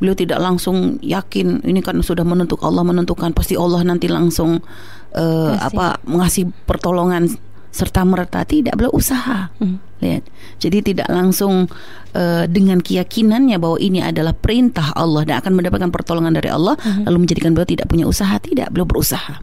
beliau 0.01 0.17
tidak 0.17 0.41
langsung 0.41 0.97
yakin 1.05 1.61
ini 1.61 1.85
kan 1.85 1.93
sudah 2.01 2.25
menentuk 2.25 2.57
Allah 2.65 2.81
menentukan 2.81 3.37
pasti 3.37 3.53
Allah 3.53 3.85
nanti 3.85 4.09
langsung 4.09 4.65
Kasih. 5.13 5.61
apa 5.61 6.01
mengasih 6.09 6.49
pertolongan 6.65 7.29
serta 7.71 8.03
merta 8.03 8.43
tidak 8.43 8.75
beliau 8.75 8.91
usaha. 8.91 9.49
Hmm. 9.57 9.79
lihat. 10.03 10.27
Jadi 10.59 10.93
tidak 10.93 11.07
langsung 11.07 11.71
eh, 12.11 12.45
dengan 12.51 12.83
keyakinannya 12.83 13.57
bahwa 13.57 13.77
ini 13.79 14.03
adalah 14.03 14.35
perintah 14.35 14.91
Allah 14.93 15.23
dan 15.23 15.39
akan 15.39 15.55
mendapatkan 15.55 15.89
pertolongan 15.89 16.35
dari 16.35 16.51
Allah 16.51 16.75
lalu 17.07 17.25
menjadikan 17.25 17.55
beliau 17.55 17.69
tidak 17.69 17.87
punya 17.87 18.05
usaha 18.05 18.35
tidak 18.37 18.69
beliau 18.75 18.85
berusaha. 18.85 19.39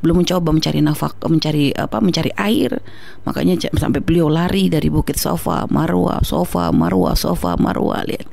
Belum 0.00 0.20
mencoba 0.20 0.52
mencari 0.52 0.84
nafak 0.84 1.16
mencari 1.28 1.72
apa 1.76 2.00
mencari 2.00 2.32
air. 2.36 2.80
Makanya 3.28 3.72
sampai 3.76 4.00
beliau 4.00 4.32
lari 4.32 4.72
dari 4.72 4.88
bukit 4.88 5.20
sofa 5.20 5.68
marwa 5.68 6.20
sofa 6.24 6.72
marwa 6.72 7.12
sofa 7.18 7.56
marwa 7.60 8.04
lihat. 8.08 8.28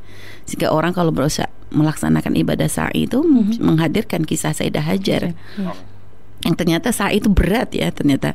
Sehingga 0.47 0.73
orang 0.73 0.91
kalau 0.91 1.15
berusaha 1.15 1.47
melaksanakan 1.71 2.35
ibadah 2.35 2.67
sa'i 2.67 3.07
itu 3.07 3.23
menghadirkan 3.63 4.27
kisah 4.27 4.51
Sayyidah 4.51 4.83
Hajar. 4.83 5.31
Iya. 5.31 5.90
Yang 6.41 6.55
ternyata 6.57 6.89
sa'i 6.89 7.21
itu 7.21 7.29
berat 7.29 7.69
ya 7.73 7.89
ternyata. 7.93 8.33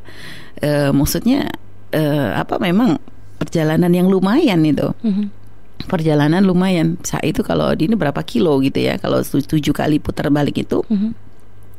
Eh, 0.63 0.91
maksudnya 0.95 1.51
eh, 1.91 2.31
apa 2.35 2.59
memang 2.59 2.99
perjalanan 3.37 3.93
yang 3.93 4.09
lumayan 4.09 4.63
itu. 4.65 4.91
Mhm. 5.03 5.27
perjalanan 5.77 6.41
lumayan. 6.41 6.97
Sa'i 7.05 7.37
itu 7.37 7.45
kalau 7.45 7.69
di 7.77 7.85
ini 7.85 7.95
berapa 8.01 8.25
kilo 8.25 8.57
gitu 8.65 8.81
ya. 8.81 8.97
Kalau 8.97 9.21
tu- 9.21 9.45
tujuh 9.45 9.77
kali 9.77 10.01
putar 10.01 10.33
balik 10.33 10.57
itu 10.65 10.81
Mhm. 10.89 11.13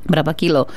berapa 0.05 0.31
kilo? 0.38 0.69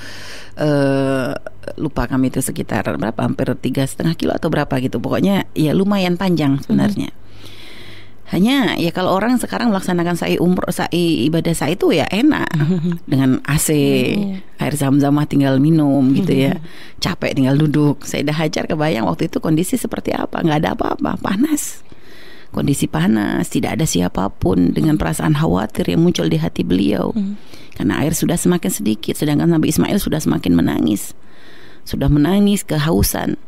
Eh 0.57 1.31
lupa 1.77 2.09
kami 2.09 2.33
itu 2.33 2.41
sekitar 2.41 2.83
berapa 2.97 3.21
hampir 3.21 3.53
tiga 3.61 3.85
setengah 3.85 4.17
kilo 4.17 4.33
atau 4.33 4.49
berapa 4.49 4.73
gitu. 4.81 4.99
Pokoknya 4.99 5.45
ya 5.53 5.77
lumayan 5.77 6.17
panjang 6.17 6.65
sebenarnya 6.65 7.13
hanya 8.31 8.79
ya 8.79 8.95
kalau 8.95 9.11
orang 9.11 9.35
sekarang 9.43 9.75
melaksanakan 9.75 10.15
sa'i 10.15 10.39
umroh 10.39 10.71
sa'i 10.71 11.27
ibadah 11.27 11.51
sa'i 11.51 11.75
itu 11.75 11.91
ya 11.91 12.07
enak. 12.07 12.47
Dengan 13.11 13.43
AC 13.43 13.69
Iya. 13.75 14.39
air 14.63 14.75
zam-zam 14.79 15.19
tinggal 15.27 15.59
minum 15.59 16.15
gitu 16.15 16.31
ya. 16.31 16.63
Capek 17.05 17.35
tinggal 17.35 17.59
duduk. 17.59 18.07
Saya 18.07 18.23
dah 18.23 18.37
hajar 18.39 18.71
kebayang 18.71 19.03
waktu 19.11 19.27
itu 19.27 19.43
kondisi 19.43 19.75
seperti 19.75 20.15
apa. 20.15 20.47
Nggak 20.47 20.59
ada 20.63 20.71
apa-apa 20.79 21.19
panas. 21.19 21.83
Kondisi 22.55 22.87
panas 22.87 23.47
tidak 23.51 23.79
ada 23.79 23.87
siapa 23.87 24.27
pun 24.31 24.75
dengan 24.75 24.95
perasaan 24.99 25.35
khawatir 25.35 25.87
yang 25.91 26.03
muncul 26.03 26.27
di 26.27 26.39
hati 26.39 26.63
beliau. 26.63 27.11
Mhm. 27.15 27.35
karena 27.81 27.97
air 28.05 28.13
sudah 28.13 28.37
semakin 28.37 28.69
sedikit 28.69 29.17
sedangkan 29.17 29.49
Nabi 29.49 29.73
Ismail 29.73 29.97
sudah 29.97 30.21
semakin 30.21 30.53
menangis. 30.53 31.17
Sudah 31.89 32.13
menangis 32.13 32.61
kehausan. 32.61 33.41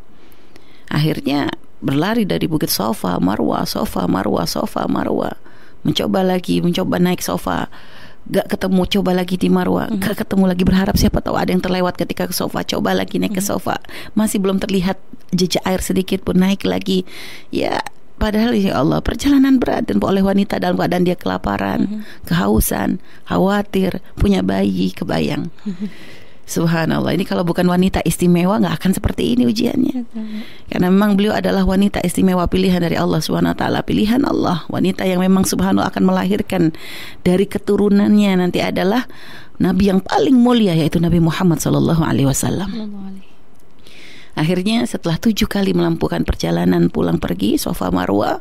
Akhirnya 0.89 1.53
berlari 1.83 2.23
dari 2.25 2.47
bukit 2.47 2.71
sofa 2.71 3.19
marwa 3.19 3.67
sofa 3.67 4.07
marwa 4.07 4.47
sofa 4.47 4.87
marwa 4.87 5.35
mencoba 5.83 6.23
lagi 6.23 6.63
mencoba 6.63 7.03
naik 7.03 7.21
sofa. 7.21 7.67
Gak 8.23 8.55
ketemu 8.55 8.87
coba 8.87 9.19
lagi 9.19 9.35
di 9.35 9.51
marwa 9.51 9.91
gak 9.91 10.23
ketemu 10.23 10.47
lagi 10.47 10.63
berharap 10.63 10.95
siapa 10.95 11.19
tahu 11.19 11.35
ada 11.35 11.51
yang 11.51 11.59
terlewat 11.59 11.99
ketika 11.99 12.31
ke 12.31 12.35
sofa. 12.35 12.63
Coba 12.63 12.95
lagi 12.95 13.19
naik 13.19 13.35
ke 13.35 13.43
sofa. 13.43 13.83
Masih 14.15 14.39
belum 14.39 14.63
terlihat 14.63 14.95
jejak 15.35 15.67
air 15.67 15.83
sedikit 15.83 16.23
pun 16.23 16.39
naik 16.39 16.63
lagi. 16.63 17.03
Ya 17.51 17.83
Padahal 18.23 18.55
ya 18.55 18.79
Allah 18.79 19.03
perjalanan 19.03 19.59
berat 19.59 19.91
dan 19.91 19.99
oleh 19.99 20.23
wanita 20.23 20.63
dalam 20.63 20.79
keadaan 20.79 21.03
dia 21.03 21.19
kelaparan, 21.19 22.07
kehausan, 22.23 23.03
khawatir, 23.27 23.99
punya 24.15 24.47
bayi, 24.47 24.95
kebayang. 24.95 25.51
Subhanallah 26.43 27.15
ini 27.15 27.23
kalau 27.23 27.47
bukan 27.47 27.65
wanita 27.71 28.03
istimewa 28.03 28.59
nggak 28.59 28.83
akan 28.83 28.91
seperti 28.99 29.39
ini 29.39 29.47
ujiannya. 29.47 30.05
Karena 30.69 30.91
memang 30.91 31.15
beliau 31.15 31.39
adalah 31.39 31.63
wanita 31.63 32.03
istimewa 32.03 32.51
pilihan 32.51 32.83
dari 32.83 32.99
Allah 32.99 33.23
Subhanahu 33.23 33.55
wa 33.55 33.59
taala, 33.59 33.81
pilihan 33.87 34.27
Allah, 34.27 34.67
wanita 34.67 35.07
yang 35.07 35.23
memang 35.23 35.47
subhanallah 35.47 35.95
akan 35.95 36.03
melahirkan 36.03 36.75
dari 37.23 37.47
keturunannya 37.47 38.43
nanti 38.43 38.59
adalah 38.59 39.07
nabi 39.63 39.95
yang 39.95 40.03
paling 40.03 40.35
mulia 40.35 40.75
yaitu 40.75 40.99
Nabi 40.99 41.23
Muhammad 41.23 41.63
alaihi. 41.63 42.27
Akhirnya 44.33 44.89
setelah 44.89 45.21
tujuh 45.21 45.47
kali 45.47 45.77
melampaukan 45.77 46.25
perjalanan 46.25 46.89
pulang 46.89 47.21
pergi 47.21 47.61
Sofa 47.61 47.93
Marwa 47.93 48.41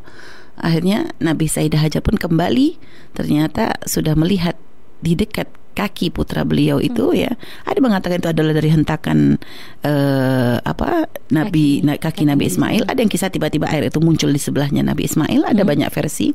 Akhirnya 0.55 1.11
Nabi 1.19 1.51
Sayyidah 1.51 1.83
Hajar 1.83 1.99
pun 1.99 2.15
kembali 2.15 2.79
Ternyata 3.11 3.75
sudah 3.83 4.15
melihat 4.15 4.55
di 5.03 5.19
dekat 5.19 5.51
kaki 5.71 6.11
putra 6.11 6.43
beliau 6.43 6.77
itu 6.77 7.15
ya. 7.15 7.31
Ada 7.63 7.79
mengatakan 7.79 8.19
itu 8.19 8.29
adalah 8.29 8.53
dari 8.53 8.69
hentakan 8.69 9.39
eh, 9.81 10.55
apa 10.61 11.07
Nabi 11.31 11.81
Kaki. 11.81 11.87
na- 11.87 11.99
kaki 11.99 12.23
Nabi 12.27 12.43
Ismail. 12.47 12.83
Ada 12.85 12.99
yang 13.01 13.11
kisah 13.11 13.31
tiba-tiba 13.31 13.71
air 13.71 13.87
itu 13.87 13.99
muncul 13.99 14.29
di 14.29 14.39
sebelahnya 14.39 14.83
Nabi 14.83 15.07
Ismail. 15.07 15.47
Ada 15.47 15.63
banyak 15.63 15.89
versi. 15.89 16.31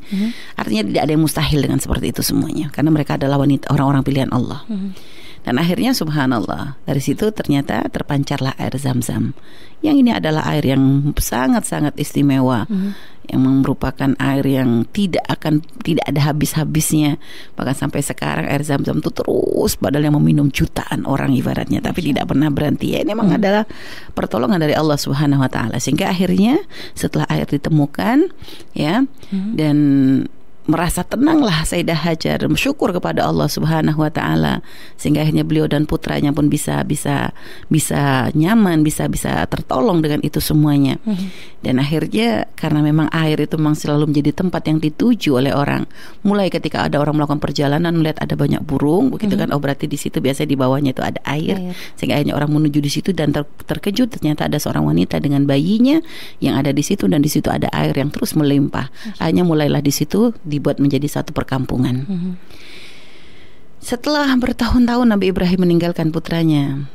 Artinya 0.56 0.82
tidak 0.88 1.02
ada 1.06 1.12
yang 1.12 1.22
mustahil 1.22 1.60
dengan 1.60 1.78
seperti 1.78 2.10
itu 2.10 2.22
semuanya. 2.24 2.72
Karena 2.72 2.90
mereka 2.90 3.14
adalah 3.16 3.36
wanita 3.38 3.70
orang-orang 3.70 4.02
pilihan 4.02 4.30
Allah. 4.32 4.64
Mhm. 4.66 5.15
Dan 5.46 5.62
akhirnya 5.62 5.94
subhanallah 5.94 6.74
dari 6.82 6.98
situ 6.98 7.30
ternyata 7.30 7.86
terpancarlah 7.86 8.58
air 8.58 8.74
zam-zam. 8.82 9.30
Yang 9.78 9.96
ini 10.02 10.10
adalah 10.10 10.42
air 10.50 10.74
yang 10.74 11.14
sangat-sangat 11.14 11.94
istimewa, 12.02 12.66
yang 13.30 13.62
merupakan 13.62 14.10
air 14.18 14.42
yang 14.42 14.82
tidak 14.90 15.22
akan 15.30 15.62
tidak 15.86 16.02
ada 16.10 16.34
habis-habisnya. 16.34 17.22
Bahkan 17.54 17.78
sampai 17.78 18.02
sekarang 18.02 18.50
air 18.50 18.66
zam-zam 18.66 18.98
itu 18.98 19.14
terus 19.14 19.78
padahal 19.78 20.10
yang 20.10 20.18
meminum 20.18 20.50
jutaan 20.50 21.06
orang 21.06 21.30
ibaratnya, 21.30 21.78
tapi 21.78 22.10
tidak 22.10 22.26
pernah 22.26 22.50
berhenti. 22.50 22.98
Ya, 22.98 23.06
ini 23.06 23.14
memang 23.14 23.38
adalah 23.38 23.62
pertolongan 24.18 24.58
dari 24.58 24.74
Allah 24.74 24.98
Subhanahu 24.98 25.46
wa 25.46 25.50
taala. 25.52 25.78
Sehingga 25.78 26.10
akhirnya 26.10 26.58
setelah 26.98 27.30
air 27.30 27.46
ditemukan 27.46 28.34
ya 28.74 29.06
dan 29.54 29.76
merasa 30.66 31.06
tenanglah 31.06 31.62
Sayyidah 31.62 31.98
Hajar. 32.06 32.42
Bersyukur 32.46 32.90
kepada 32.90 33.26
Allah 33.26 33.46
Subhanahu 33.46 34.02
wa 34.02 34.10
taala 34.10 34.60
sehingga 34.98 35.22
akhirnya 35.22 35.46
beliau 35.46 35.70
dan 35.70 35.86
putranya 35.86 36.34
pun 36.34 36.50
bisa 36.50 36.82
bisa 36.82 37.30
bisa 37.70 38.28
nyaman 38.34 38.82
bisa 38.82 39.06
bisa 39.06 39.46
tertolong 39.46 40.02
dengan 40.02 40.20
itu 40.26 40.42
semuanya. 40.42 40.98
Dan 41.62 41.78
akhirnya 41.82 42.50
karena 42.58 42.82
memang 42.82 43.10
air 43.14 43.38
itu 43.38 43.54
memang 43.58 43.78
selalu 43.78 44.10
menjadi 44.10 44.42
tempat 44.42 44.62
yang 44.66 44.78
dituju 44.82 45.38
oleh 45.38 45.54
orang. 45.54 45.86
Mulai 46.26 46.50
ketika 46.50 46.86
ada 46.86 46.98
orang 46.98 47.18
melakukan 47.18 47.42
perjalanan 47.42 47.94
melihat 47.94 48.22
ada 48.22 48.34
banyak 48.34 48.62
burung 48.66 49.14
begitu 49.14 49.38
kan 49.38 49.54
oh 49.54 49.62
berarti 49.62 49.86
di 49.86 49.96
situ 49.96 50.18
biasanya 50.18 50.50
di 50.50 50.58
bawahnya 50.58 50.90
itu 50.92 51.02
ada 51.02 51.22
air. 51.24 51.56
Air. 51.56 51.78
sehingga 51.94 52.18
akhirnya 52.18 52.34
orang 52.34 52.50
menuju 52.50 52.78
di 52.82 52.90
situ 52.90 53.10
dan 53.14 53.30
ter- 53.30 53.46
terkejut 53.70 54.18
ternyata 54.18 54.50
ada 54.50 54.58
seorang 54.58 54.82
wanita 54.82 55.22
dengan 55.22 55.46
bayinya 55.46 56.02
yang 56.42 56.58
ada 56.58 56.74
di 56.74 56.82
situ 56.82 57.06
dan 57.06 57.22
di 57.22 57.30
situ 57.30 57.46
ada 57.48 57.70
air 57.70 57.94
yang 57.94 58.10
terus 58.10 58.34
melimpah. 58.34 58.90
Akhirnya 59.22 59.46
mulailah 59.46 59.80
di 59.80 59.94
situ 59.94 60.34
dibuat 60.56 60.80
menjadi 60.80 61.04
satu 61.06 61.36
perkampungan. 61.36 62.08
Mhm. 62.08 62.32
Setelah 63.78 64.32
bertahun-tahun 64.34 65.06
Nabi 65.06 65.30
Ibrahim 65.30 65.62
meninggalkan 65.68 66.10
putranya 66.10 66.90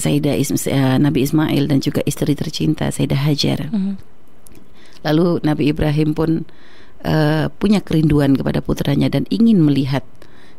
Sayyidah 0.00 0.34
Is- 0.34 0.66
eh, 0.66 0.96
Nabi 0.96 1.28
Ismail 1.28 1.68
dan 1.68 1.78
juga 1.84 2.00
istri 2.08 2.32
tercinta 2.32 2.88
Sayyidah 2.88 3.20
Hajar. 3.20 3.68
Mhm. 3.70 3.94
Lalu 5.04 5.44
Nabi 5.44 5.70
Ibrahim 5.70 6.16
pun 6.16 6.30
eh, 7.00 7.48
punya 7.56 7.80
kerinduan 7.80 8.36
kepada 8.36 8.60
putranya 8.60 9.08
dan 9.08 9.24
ingin 9.32 9.64
melihat 9.64 10.04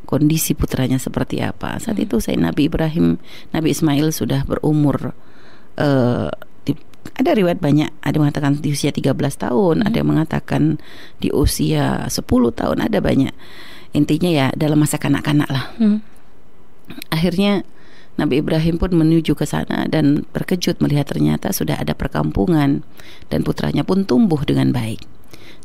kondisi 0.10 0.58
putranya 0.58 0.98
seperti 0.98 1.38
apa. 1.38 1.78
Saat 1.78 2.02
itu 2.02 2.18
saya 2.18 2.34
Nabi 2.34 2.66
Ibrahim, 2.66 3.22
Nabi 3.54 3.70
Ismail 3.70 4.10
sudah 4.10 4.42
berumur 4.50 5.14
di- 5.78 6.34
ada 7.22 7.38
riwayat 7.38 7.62
banyak, 7.62 7.90
ada 8.02 8.14
yang 8.18 8.24
mengatakan 8.28 8.58
di 8.58 8.74
usia 8.74 8.90
13 8.90 9.14
tahun, 9.38 9.86
ada 9.86 9.96
yang 9.96 10.10
mengatakan 10.10 10.82
di 11.22 11.30
usia 11.30 12.10
10 12.10 12.52
tahun, 12.52 12.78
ada 12.82 12.98
banyak. 12.98 13.34
Intinya 13.94 14.30
ya 14.34 14.48
dalam 14.58 14.82
masa 14.82 14.98
kanak-kanak 14.98 15.50
lah. 15.54 15.72
Mhm. 15.78 16.00
Akhirnya 17.14 17.64
Nabi 18.20 18.44
Ibrahim 18.44 18.76
pun 18.76 18.92
menuju 18.92 19.38
ke 19.38 19.48
sana 19.48 19.88
dan 19.88 20.28
terkejut 20.36 20.84
melihat 20.84 21.08
ternyata 21.08 21.56
sudah 21.56 21.80
ada 21.80 21.96
perkampungan 21.96 22.84
dan 23.32 23.40
putranya 23.48 23.88
pun 23.88 24.04
tumbuh 24.04 24.44
dengan 24.44 24.76
baik. 24.76 25.08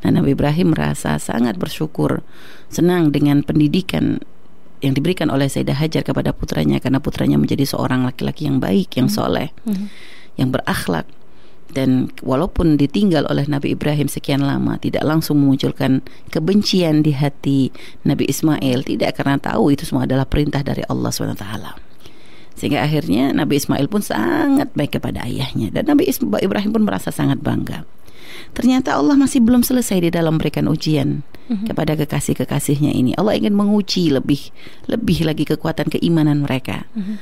Nah, 0.06 0.22
Nabi 0.22 0.36
Ibrahim 0.36 0.76
merasa 0.76 1.18
sangat 1.18 1.58
bersyukur, 1.58 2.22
senang 2.70 3.10
dengan 3.10 3.42
pendidikan 3.42 4.22
yang 4.84 4.92
diberikan 4.92 5.32
oleh 5.32 5.48
Sayyidah 5.48 5.75
Hajar 5.75 6.04
kepada 6.04 6.36
putranya 6.36 6.78
karena 6.78 7.00
putranya 7.00 7.40
menjadi 7.40 7.64
seorang 7.64 8.04
laki-laki 8.04 8.44
yang 8.46 8.60
baik, 8.60 8.92
yang 9.00 9.08
soleh, 9.08 9.50
Mhm. 9.64 9.86
yang 10.36 10.48
berakhlak 10.52 11.08
dan 11.73 12.08
walaupun 12.23 12.78
ditinggal 12.78 13.26
oleh 13.26 13.44
Nabi 13.50 13.75
Ibrahim 13.75 14.06
sekian 14.06 14.42
lama 14.44 14.78
tidak 14.78 15.02
langsung 15.02 15.42
memunculkan 15.42 16.00
kebencian 16.30 17.02
di 17.02 17.12
hati 17.12 17.75
Nabi 18.06 18.30
Ismail 18.30 18.87
tidak 18.87 19.18
karena 19.18 19.37
tahu 19.40 19.75
itu 19.75 19.82
semua 19.85 20.06
adalah 20.06 20.25
perintah 20.25 20.62
dari 20.62 20.87
Allah 20.87 21.11
SWT 21.11 21.46
sehingga 22.56 22.80
akhirnya 22.80 23.37
Nabi 23.37 23.61
Ismail 23.61 23.87
pun 23.92 24.00
sangat 24.00 24.73
baik 24.73 24.96
kepada 24.96 25.28
ayahnya 25.28 25.68
dan 25.75 25.90
Nabi 25.90 26.08
Ibrahim 26.08 26.70
pun 26.73 26.82
merasa 26.87 27.12
sangat 27.12 27.42
bangga 27.42 27.85
ternyata 28.56 28.96
Allah 28.96 29.16
masih 29.18 29.44
belum 29.44 29.61
selesai 29.61 30.00
di 30.00 30.11
dalam 30.12 30.40
memberikan 30.40 30.64
ujian 30.70 31.26
mm-hmm. 31.49 31.66
kepada 31.70 31.92
kekasih-kekasihnya 31.96 32.92
ini. 32.92 33.14
Allah 33.16 33.38
ingin 33.38 33.54
menguji 33.54 34.11
lebih 34.12 34.50
lebih 34.90 35.26
lagi 35.26 35.44
kekuatan 35.46 35.88
keimanan 35.90 36.42
mereka. 36.42 36.87
Mm-hmm. 36.94 37.16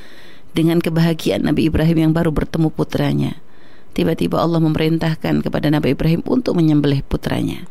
Dengan 0.55 0.79
kebahagiaan 0.79 1.43
Nabi 1.43 1.67
Ibrahim 1.67 2.09
yang 2.09 2.13
baru 2.15 2.31
bertemu 2.31 2.71
putranya. 2.71 3.35
Tiba-tiba 3.95 4.43
Allah 4.43 4.59
memerintahkan 4.59 5.39
kepada 5.39 5.71
Nabi 5.71 5.95
Ibrahim 5.95 6.21
untuk 6.27 6.59
menyembelih 6.59 7.01
putranya. 7.07 7.63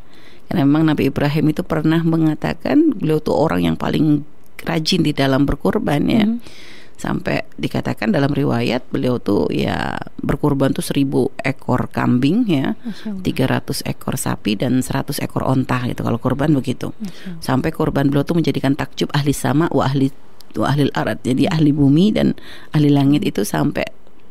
Karena 0.49 0.64
memang 0.64 0.88
Nabi 0.88 1.12
Ibrahim 1.12 1.52
itu 1.52 1.61
pernah 1.61 2.00
mengatakan 2.00 2.97
beliau 2.97 3.21
itu 3.21 3.33
orang 3.33 3.61
yang 3.69 3.76
paling 3.76 4.25
rajin 4.64 5.04
di 5.04 5.12
dalam 5.12 5.45
berkorban 5.45 6.02
ya. 6.09 6.25
Mm-hmm 6.25 6.73
sampai 6.95 7.43
dikatakan 7.59 8.14
dalam 8.14 8.31
riwayat 8.31 8.87
beliau 8.88 9.19
tuh 9.19 9.50
ya 9.50 9.99
berkurban 10.23 10.71
tuh 10.71 10.81
seribu 10.81 11.35
ekor 11.43 11.90
kambing 11.90 12.47
ya, 12.47 12.78
tiga 13.21 13.50
ratus 13.50 13.83
ekor 13.85 14.14
sapi 14.14 14.54
dan 14.54 14.81
seratus 14.81 15.19
ekor 15.19 15.45
onta 15.45 15.83
gitu 15.90 16.07
kalau 16.07 16.16
kurban 16.23 16.54
begitu. 16.54 16.95
Sampai 17.43 17.75
kurban 17.75 18.09
beliau 18.09 18.25
tuh 18.25 18.38
menjadikan 18.38 18.78
takjub 18.78 19.11
ahli 19.12 19.35
sama 19.35 19.66
wa 19.75 19.85
ahli 19.85 20.09
wa 20.54 20.71
ahli 20.71 20.88
arat. 20.95 21.21
Jadi 21.26 21.50
ahli 21.50 21.75
bumi 21.75 22.14
dan 22.14 22.38
ahli 22.71 22.88
langit 22.88 23.26
itu 23.26 23.43
sampai 23.43 23.85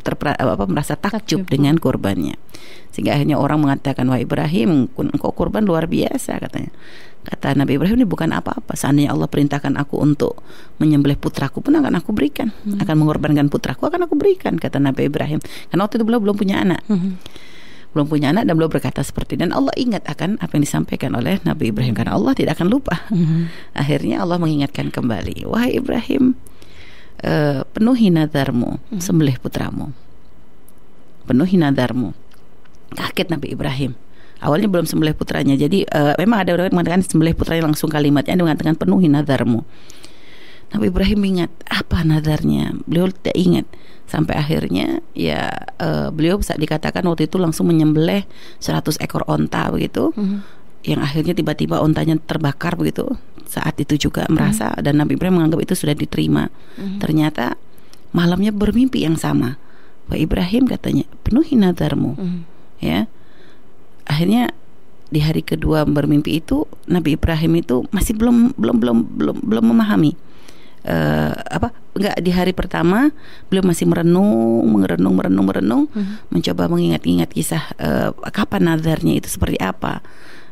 terpera, 0.04 0.36
apa 0.36 0.68
merasa 0.68 1.00
takjub, 1.00 1.48
takjub 1.48 1.50
dengan 1.50 1.80
kurbannya. 1.80 2.36
Sehingga 2.94 3.18
akhirnya 3.18 3.42
orang 3.42 3.66
mengatakan 3.66 4.06
wah 4.06 4.22
Ibrahim 4.22 4.86
engkau 4.94 5.34
kurban 5.34 5.66
luar 5.66 5.90
biasa 5.90 6.38
katanya. 6.38 6.70
Kata 7.24 7.56
Nabi 7.56 7.80
Ibrahim 7.80 8.04
ini 8.04 8.08
bukan 8.08 8.36
apa-apa. 8.36 8.76
Seandainya 8.76 9.16
Allah 9.16 9.32
perintahkan 9.32 9.80
aku 9.80 9.96
untuk 9.98 10.44
menyembelih 10.78 11.16
putraku 11.16 11.64
pun 11.64 11.80
akan 11.80 12.04
aku 12.04 12.12
berikan. 12.12 12.52
Hmm. 12.68 12.84
Akan 12.84 13.00
mengorbankan 13.00 13.48
putraku 13.48 13.88
akan 13.88 14.06
aku 14.06 14.20
berikan 14.20 14.60
kata 14.60 14.78
Nabi 14.78 15.08
Ibrahim. 15.08 15.40
Karena 15.42 15.82
waktu 15.88 15.98
itu 15.98 16.06
beliau 16.06 16.22
belum 16.22 16.36
punya 16.36 16.62
anak. 16.62 16.84
Hmm. 16.92 17.16
Belum 17.96 18.06
punya 18.12 18.36
anak 18.36 18.44
dan 18.50 18.54
beliau 18.60 18.70
berkata 18.70 19.06
seperti 19.06 19.40
dan 19.40 19.56
Allah 19.56 19.72
ingat 19.78 20.04
akan 20.10 20.42
apa 20.42 20.58
yang 20.58 20.64
disampaikan 20.66 21.14
oleh 21.14 21.40
Nabi 21.48 21.72
Ibrahim 21.72 21.94
karena 21.96 22.18
Allah 22.18 22.36
tidak 22.36 22.60
akan 22.60 22.68
lupa. 22.68 23.00
Hmm. 23.08 23.48
Akhirnya 23.72 24.20
Allah 24.22 24.42
mengingatkan 24.42 24.92
kembali, 24.92 25.48
wahai 25.48 25.78
Ibrahim, 25.80 26.36
uh, 27.22 27.62
penuhi 27.70 28.10
nadarmu, 28.10 28.82
hmm. 28.90 29.02
sembelih 29.02 29.38
putramu. 29.38 29.94
Penuhi 31.30 31.56
nadarmu. 31.62 32.18
Kaget 32.94 33.30
Nabi 33.30 33.54
Ibrahim 33.54 33.94
awalnya 34.44 34.68
belum 34.68 34.84
sembelih 34.84 35.16
putranya. 35.16 35.56
Jadi 35.56 35.88
uh, 35.88 36.14
memang 36.20 36.44
ada 36.44 36.52
orang 36.54 36.68
yang 36.70 36.76
mengatakan 36.76 37.02
sembelih 37.08 37.34
putranya 37.34 37.64
langsung 37.72 37.88
kalimatnya 37.88 38.36
dia 38.36 38.44
mengatakan 38.44 38.76
penuhi 38.76 39.08
nadarmu. 39.08 39.64
Nabi 40.76 40.86
Ibrahim 40.92 41.20
ingat 41.24 41.52
apa 41.72 42.04
nadarnya. 42.04 42.76
Beliau 42.84 43.08
tidak 43.08 43.38
ingat 43.40 43.66
sampai 44.04 44.36
akhirnya 44.36 45.00
ya 45.16 45.48
uh, 45.80 46.12
beliau 46.12 46.36
bisa 46.36 46.60
dikatakan 46.60 47.08
waktu 47.08 47.32
itu 47.32 47.40
langsung 47.40 47.72
menyembelih 47.72 48.28
100 48.60 49.00
ekor 49.00 49.24
onta 49.26 49.72
begitu. 49.72 50.12
Mm 50.14 50.26
-hmm. 50.28 50.40
Yang 50.84 51.00
akhirnya 51.00 51.34
tiba-tiba 51.40 51.76
ontanya 51.80 52.20
terbakar 52.20 52.76
begitu. 52.76 53.16
Saat 53.54 53.78
itu 53.78 54.10
juga 54.10 54.26
merasa 54.34 54.74
mm 54.74 54.82
-hmm. 54.82 54.84
dan 54.90 54.94
Nabi 54.98 55.14
Ibrahim 55.14 55.36
menganggap 55.38 55.62
itu 55.62 55.74
sudah 55.78 55.94
diterima. 55.94 56.50
Mm 56.50 56.82
-hmm. 56.82 57.00
Ternyata 57.00 57.46
malamnya 58.10 58.50
bermimpi 58.50 59.06
yang 59.06 59.14
sama. 59.14 59.62
Wah 60.10 60.18
Ibrahim 60.18 60.66
katanya 60.66 61.06
penuhi 61.22 61.54
nadarmu. 61.54 62.18
Mm 62.18 62.26
-hmm. 62.26 62.42
Ya 62.82 63.00
akhirnya 64.10 64.52
di 65.14 65.22
hari 65.22 65.46
kedua 65.46 65.86
bermimpi 65.86 66.42
itu 66.42 66.66
Nabi 66.90 67.14
Ibrahim 67.14 67.62
itu 67.62 67.86
masih 67.94 68.18
belum 68.18 68.58
belum 68.58 68.78
belum 68.82 68.98
belum 69.14 69.38
belum 69.46 69.66
memahami 69.70 70.18
uh, 70.90 71.34
apa 71.38 71.70
enggak 71.94 72.18
di 72.18 72.32
hari 72.34 72.52
pertama 72.52 73.14
beliau 73.48 73.62
masih 73.62 73.86
merenung 73.86 74.66
merenung 74.74 75.14
merenung 75.14 75.46
merenung 75.46 75.84
hmm. 75.94 76.34
mencoba 76.34 76.66
mengingat-ingat 76.66 77.30
kisah 77.30 77.64
uh, 77.78 78.10
kapan 78.34 78.74
nazarnya 78.74 79.22
itu 79.22 79.30
seperti 79.30 79.62
apa 79.62 80.02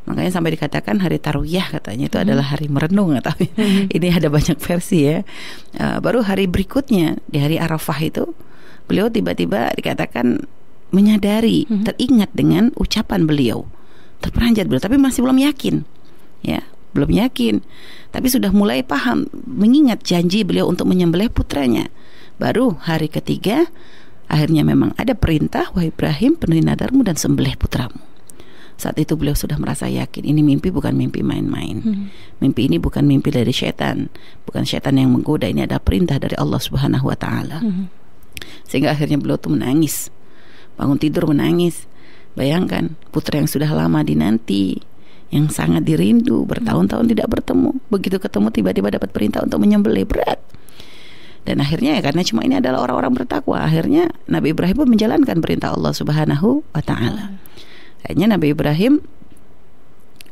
makanya 0.05 0.31
sampai 0.33 0.57
dikatakan 0.57 0.97
hari 0.97 1.21
tarwiyah 1.21 1.77
katanya 1.77 2.09
itu 2.09 2.17
hmm. 2.17 2.25
adalah 2.25 2.45
hari 2.55 2.67
merenung 2.67 3.13
tapi 3.21 3.49
hmm. 3.53 3.89
ini 3.95 4.07
ada 4.09 4.27
banyak 4.27 4.57
versi 4.57 5.05
ya 5.05 5.21
uh, 5.77 5.97
baru 6.01 6.25
hari 6.25 6.49
berikutnya 6.49 7.21
di 7.29 7.37
hari 7.37 7.61
Arafah 7.61 7.99
itu 8.01 8.33
beliau 8.89 9.07
tiba-tiba 9.07 9.71
dikatakan 9.77 10.43
menyadari, 10.91 11.65
hmm. 11.65 11.87
teringat 11.87 12.29
dengan 12.35 12.69
ucapan 12.75 13.23
beliau. 13.25 13.65
Terperanjat 14.21 14.67
beliau, 14.67 14.83
tapi 14.83 14.99
masih 14.99 15.25
belum 15.25 15.39
yakin. 15.41 15.75
Ya, 16.45 16.61
belum 16.93 17.09
yakin. 17.09 17.63
Tapi 18.11 18.27
sudah 18.27 18.51
mulai 18.53 18.85
paham, 18.85 19.25
mengingat 19.47 20.03
janji 20.05 20.43
beliau 20.45 20.69
untuk 20.69 20.85
menyembelih 20.85 21.31
putranya. 21.31 21.89
Baru 22.37 22.77
hari 22.77 23.07
ketiga, 23.07 23.71
akhirnya 24.27 24.67
memang 24.67 24.93
ada 24.99 25.15
perintah, 25.15 25.71
wahai 25.73 25.89
Ibrahim, 25.89 26.37
penuhi 26.37 26.61
nadarmu 26.61 27.01
dan 27.07 27.15
sembelih 27.17 27.55
putramu. 27.57 28.10
Saat 28.79 28.97
itu 28.97 29.13
beliau 29.17 29.33
sudah 29.37 29.55
merasa 29.57 29.89
yakin 29.89 30.23
ini 30.25 30.41
mimpi 30.41 30.69
bukan 30.69 30.93
mimpi 30.93 31.21
main-main. 31.21 31.81
Hmm. 31.81 32.07
Mimpi 32.39 32.67
ini 32.67 32.77
bukan 32.77 33.05
mimpi 33.07 33.29
dari 33.31 33.51
setan, 33.51 34.11
bukan 34.45 34.63
setan 34.63 34.97
yang 34.97 35.13
menggoda. 35.13 35.49
Ini 35.49 35.65
ada 35.69 35.77
perintah 35.77 36.17
dari 36.17 36.33
Allah 36.37 36.59
Subhanahu 36.59 37.09
wa 37.09 37.17
taala. 37.17 37.61
Hmm. 37.61 37.91
Sehingga 38.65 38.93
akhirnya 38.95 39.21
beliau 39.21 39.37
tuh 39.37 39.53
menangis 39.53 40.09
bangun 40.81 40.97
tidur 40.97 41.29
menangis. 41.29 41.85
Bayangkan 42.31 42.95
putra 43.11 43.43
yang 43.43 43.49
sudah 43.51 43.67
lama 43.69 44.07
dinanti, 44.07 44.79
yang 45.35 45.51
sangat 45.51 45.83
dirindu, 45.83 46.47
bertahun-tahun 46.47 47.11
tidak 47.11 47.27
bertemu. 47.27 47.75
Begitu 47.91 48.17
ketemu 48.23 48.47
tiba-tiba 48.55 48.87
dapat 48.87 49.11
perintah 49.11 49.43
untuk 49.43 49.59
menyembelih 49.59 50.07
berat. 50.07 50.39
Dan 51.43 51.59
akhirnya 51.59 51.99
ya 51.99 52.01
karena 52.05 52.23
cuma 52.23 52.47
ini 52.47 52.63
adalah 52.63 52.87
orang-orang 52.87 53.11
bertakwa, 53.19 53.59
akhirnya 53.59 54.15
Nabi 54.31 54.55
Ibrahim 54.55 54.77
pun 54.79 54.89
menjalankan 54.95 55.37
perintah 55.43 55.75
Allah 55.75 55.91
Subhanahu 55.91 56.63
wa 56.71 56.81
taala. 56.85 57.35
Akhirnya 58.01 58.33
Nabi 58.33 58.53
Ibrahim 58.53 58.93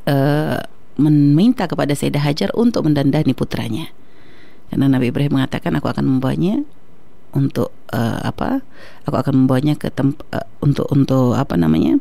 uh, 0.10 0.60
meminta 1.00 1.66
kepada 1.66 1.96
Sayyidah 1.96 2.24
Hajar 2.24 2.50
untuk 2.58 2.86
mendandani 2.86 3.32
putranya. 3.32 3.88
Karena 4.70 4.92
Nabi 4.92 5.10
Ibrahim 5.10 5.42
mengatakan 5.42 5.74
aku 5.80 5.90
akan 5.90 6.06
membawanya 6.06 6.62
untuk 7.30 7.74
uh, 7.94 8.20
apa? 8.26 8.62
Aku 9.06 9.16
akan 9.18 9.46
membawanya 9.46 9.78
ke 9.78 9.94
tempat 9.94 10.22
uh, 10.34 10.46
untuk 10.62 10.90
untuk 10.90 11.38
apa 11.38 11.58
namanya? 11.58 11.98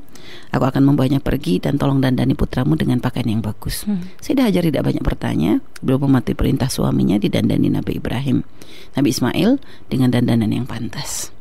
Aku 0.53 0.65
akan 0.65 0.85
membawanya 0.85 1.21
pergi 1.21 1.61
dan 1.61 1.77
tolong 1.77 2.01
dandani 2.01 2.33
putramu 2.33 2.77
dengan 2.77 3.01
pakaian 3.01 3.29
yang 3.29 3.41
bagus. 3.45 3.85
Hmm. 3.85 4.05
Sayyidah 4.21 4.49
Hajar 4.49 4.65
tidak 4.69 4.85
banyak 4.85 5.05
bertanya. 5.05 5.61
Belum 5.81 6.09
mematuhi 6.09 6.37
perintah 6.37 6.69
suaminya 6.69 7.17
didandani 7.17 7.73
Nabi 7.73 8.01
Ibrahim. 8.01 8.45
Nabi 8.97 9.09
Ismail 9.13 9.61
dengan 9.89 10.13
dandanan 10.13 10.53
yang 10.53 10.65
pantas. 10.69 11.33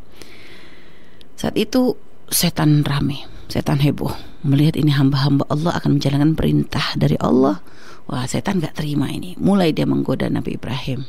Saat 1.38 1.56
itu 1.56 1.96
setan 2.28 2.84
rame 2.84 3.37
setan 3.48 3.80
heboh 3.80 4.12
melihat 4.44 4.76
ini 4.80 4.92
hamba-hamba 4.92 5.48
Allah 5.48 5.76
akan 5.80 6.00
menjalankan 6.00 6.36
perintah 6.36 6.96
dari 6.96 7.16
Allah 7.20 7.64
wah 8.08 8.24
setan 8.28 8.60
gak 8.60 8.80
terima 8.80 9.12
ini 9.12 9.36
mulai 9.40 9.72
dia 9.72 9.88
menggoda 9.88 10.28
Nabi 10.28 10.56
Ibrahim 10.60 11.08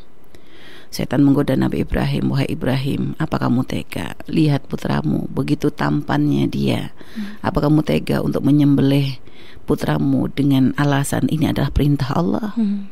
Setan 0.89 1.21
menggoda 1.21 1.53
Nabi 1.53 1.85
Ibrahim, 1.85 2.33
wahai 2.33 2.49
Ibrahim, 2.49 3.13
apa 3.21 3.37
kamu 3.37 3.61
tega? 3.69 4.17
Lihat 4.25 4.73
putramu, 4.73 5.29
begitu 5.29 5.69
tampannya 5.69 6.49
dia. 6.49 6.97
Hmm. 7.13 7.37
Apa 7.45 7.69
kamu 7.69 7.85
tega 7.85 8.25
untuk 8.25 8.41
menyembelih 8.41 9.21
putramu 9.69 10.33
dengan 10.33 10.73
alasan 10.81 11.29
ini 11.29 11.53
adalah 11.53 11.69
perintah 11.69 12.17
Allah? 12.17 12.57
Hmm. 12.57 12.89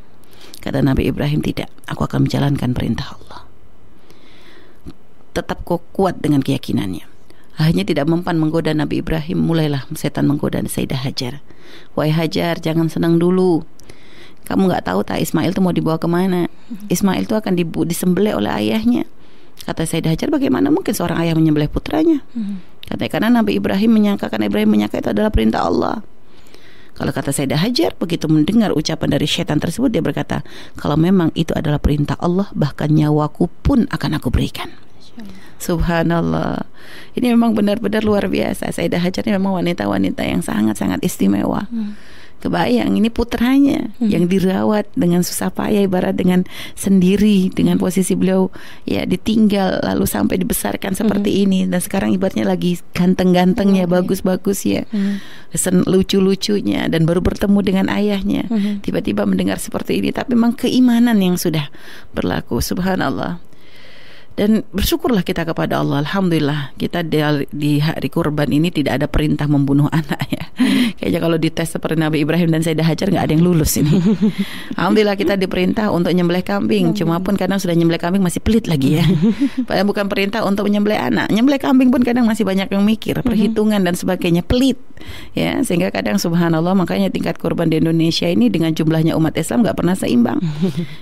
Kata 0.61 0.85
Nabi 0.85 1.09
Ibrahim, 1.09 1.41
tidak. 1.41 1.73
Aku 1.89 2.05
akan 2.05 2.29
menjalankan 2.29 2.77
perintah 2.77 3.17
Allah. 3.17 3.49
Tetap 5.33 5.65
kuat 5.65 6.21
dengan 6.21 6.45
keyakinannya. 6.45 7.16
Akhirnya 7.57 7.89
tidak 7.89 8.05
mempan 8.13 8.37
menggoda 8.37 8.77
Nabi 8.77 9.01
Ibrahim, 9.01 9.41
mulailah 9.41 9.89
setan 9.97 10.29
menggoda 10.29 10.61
Sayyidah 10.61 11.01
Hajar. 11.01 11.41
Wahai 11.97 12.13
Hajar, 12.13 12.61
jangan 12.61 12.93
senang 12.93 13.17
dulu. 13.17 13.65
Kamu 14.45 14.69
nggak 14.69 14.87
tahu 14.87 15.01
tak 15.03 15.25
Ismail 15.25 15.57
itu 15.57 15.65
mau 15.65 15.73
dibawa 15.73 15.97
ke 15.97 16.07
mana? 16.07 16.47
Ismail 16.93 17.25
itu 17.25 17.35
akan 17.35 17.57
disembelih 17.89 18.37
oleh 18.37 18.53
ayahnya. 18.53 19.09
Kata 19.65 19.89
Sayyidah 19.89 20.15
Hajar 20.15 20.29
bagaimana 20.29 20.69
mungkin 20.69 20.93
seorang 20.93 21.19
ayah 21.25 21.35
menyembelih 21.35 21.73
putranya? 21.73 22.21
Katanya 22.87 23.11
karena 23.11 23.29
Nabi 23.43 23.59
Ibrahim 23.59 23.91
menyangka 23.91 24.31
karena 24.31 24.47
Ibrahim 24.47 24.71
menyangka 24.71 25.01
itu 25.01 25.11
adalah 25.11 25.33
perintah 25.33 25.65
Allah. 25.67 26.05
Kalau 26.97 27.13
kata 27.13 27.35
Sayyidah 27.35 27.61
Hajar 27.61 27.93
begitu 27.99 28.29
mendengar 28.31 28.73
ucapan 28.73 29.17
dari 29.17 29.27
syaitan 29.29 29.59
tersebut 29.59 29.93
dia 29.93 30.01
berkata 30.01 30.41
kalau 30.81 30.97
memang 30.97 31.29
itu 31.37 31.53
adalah 31.53 31.77
perintah 31.77 32.17
Allah 32.21 32.49
bahkan 32.57 32.89
nyawaku 32.89 33.53
pun 33.61 33.85
akan 33.93 34.17
aku 34.17 34.33
berikan 34.33 34.73
Subhanallah. 35.59 36.67
Ini 37.17 37.33
memang 37.33 37.57
benar-benar 37.57 38.05
luar 38.05 38.29
biasa. 38.29 38.71
Sayyidah 38.71 39.01
Hajar 39.01 39.25
ini 39.27 39.37
memang 39.41 39.57
wanita-wanita 39.57 40.23
yang 40.23 40.45
sangat-sangat 40.45 41.01
istimewa. 41.03 41.67
Hmm 41.73 41.97
kebayang 42.47 42.93
ini 42.95 43.09
putranya 43.09 43.91
hmm. 43.97 44.07
yang 44.13 44.25
dirawat 44.29 44.87
dengan 44.93 45.25
susah 45.25 45.49
payah 45.49 45.89
ibarat 45.89 46.15
dengan 46.15 46.45
sendiri 46.77 47.49
dengan 47.49 47.81
posisi 47.81 48.13
beliau 48.13 48.53
ya 48.85 49.09
ditinggal 49.09 49.81
lalu 49.81 50.05
sampai 50.05 50.37
dibesarkan 50.39 50.93
seperti 50.93 51.33
hmm. 51.33 51.43
ini 51.49 51.59
dan 51.67 51.81
sekarang 51.81 52.13
ibaratnya 52.13 52.45
lagi 52.45 52.77
ganteng-gantengnya 52.93 53.89
hmm. 53.89 53.93
bagus-bagus 53.93 54.69
ya 54.69 54.83
hmm. 54.93 55.89
lucu-lucunya 55.89 56.93
dan 56.93 57.09
baru 57.09 57.25
bertemu 57.25 57.59
dengan 57.65 57.87
ayahnya 57.89 58.45
hmm. 58.47 58.85
tiba-tiba 58.85 59.25
mendengar 59.25 59.57
seperti 59.57 60.05
ini 60.05 60.13
tapi 60.13 60.37
memang 60.37 60.53
keimanan 60.55 61.17
yang 61.17 61.41
sudah 61.41 61.73
berlaku 62.13 62.61
subhanallah 62.61 63.41
dan 64.37 64.69
bersyukurlah 64.69 65.25
kita 65.25 65.49
kepada 65.49 65.81
Allah. 65.81 66.05
Alhamdulillah 66.05 66.77
kita 66.77 67.01
di, 67.01 67.25
di 67.57 67.81
hari 67.81 68.13
kurban 68.13 68.53
ini 68.53 68.69
tidak 68.69 69.01
ada 69.01 69.07
perintah 69.09 69.49
membunuh 69.49 69.89
anak 69.97 70.21
ya. 70.29 70.45
Kayaknya 70.97 71.21
kalau 71.21 71.37
dites 71.41 71.69
seperti 71.73 71.97
Nabi 71.97 72.25
Ibrahim 72.25 72.53
dan 72.53 72.61
Sayyidah 72.61 72.85
Hajar 72.85 73.09
nggak 73.09 73.25
ada 73.29 73.33
yang 73.33 73.45
lulus 73.45 73.81
ini. 73.81 73.97
Alhamdulillah 74.77 75.17
kita 75.17 75.41
diperintah 75.41 75.89
untuk 75.89 76.13
nyembelih 76.13 76.45
kambing. 76.45 76.93
Cuma 76.93 77.21
pun 77.25 77.41
kadang 77.41 77.57
sudah 77.57 77.73
nyembelih 77.73 78.01
kambing 78.01 78.21
masih 78.21 78.45
pelit 78.45 78.69
lagi 78.69 79.01
ya. 79.01 79.05
Padahal 79.65 79.89
bukan 79.89 80.09
perintah 80.13 80.45
untuk 80.45 80.69
menyembelih 80.69 81.01
anak. 81.01 81.33
Nyembelih 81.33 81.61
kambing 81.61 81.89
pun 81.89 82.05
kadang 82.05 82.29
masih 82.29 82.45
banyak 82.45 82.69
yang 82.69 82.85
mikir 82.85 83.17
perhitungan 83.25 83.81
dan 83.81 83.97
sebagainya. 83.97 84.45
Pelit 84.45 84.77
ya. 85.33 85.65
Sehingga 85.65 85.89
kadang 85.89 86.21
subhanallah 86.21 86.77
makanya 86.77 87.09
tingkat 87.09 87.41
kurban 87.41 87.73
di 87.73 87.81
Indonesia 87.81 88.29
ini 88.29 88.53
dengan 88.53 88.77
jumlahnya 88.77 89.17
umat 89.17 89.33
Islam 89.41 89.65
nggak 89.65 89.77
pernah 89.81 89.97
seimbang 89.97 90.45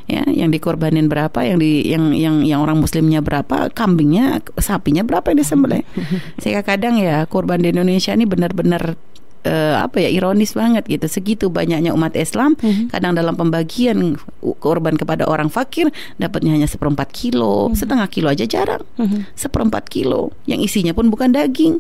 ya. 0.07 0.23
Yang 0.31 0.63
dikorbanin 0.63 1.11
berapa 1.11 1.43
yang 1.43 1.59
di 1.59 1.83
yang 1.91 2.15
yang 2.15 2.47
yang 2.47 2.61
orang 2.63 2.79
muslimnya 2.79 3.24
berapa, 3.25 3.73
kambingnya, 3.73 4.45
sapinya 4.61 5.01
berapa 5.03 5.33
yang 5.33 5.41
disembelih. 5.41 5.83
Sehingga 6.41 6.61
kadang 6.61 7.01
ya 7.01 7.25
kurban 7.25 7.65
di 7.65 7.73
Indonesia 7.73 8.13
ini 8.13 8.29
benar-benar 8.29 9.01
uh, 9.45 9.77
apa 9.85 10.03
ya 10.03 10.09
ironis 10.11 10.57
banget 10.57 10.89
gitu 10.89 11.07
segitu 11.07 11.47
banyaknya 11.53 11.93
umat 11.93 12.17
Islam 12.17 12.57
mm-hmm. 12.59 12.91
kadang 12.91 13.13
dalam 13.15 13.37
pembagian 13.37 14.19
korban 14.59 14.97
kepada 14.97 15.29
orang 15.29 15.53
fakir 15.53 15.93
dapatnya 16.17 16.57
hanya 16.57 16.69
seperempat 16.69 17.13
kilo 17.13 17.71
mm-hmm. 17.71 17.79
setengah 17.79 18.09
kilo 18.11 18.29
aja 18.33 18.45
jarang 18.49 18.85
mm-hmm. 18.97 19.37
seperempat 19.37 19.87
kilo 19.93 20.33
yang 20.49 20.59
isinya 20.65 20.97
pun 20.97 21.13
bukan 21.13 21.31
daging 21.37 21.79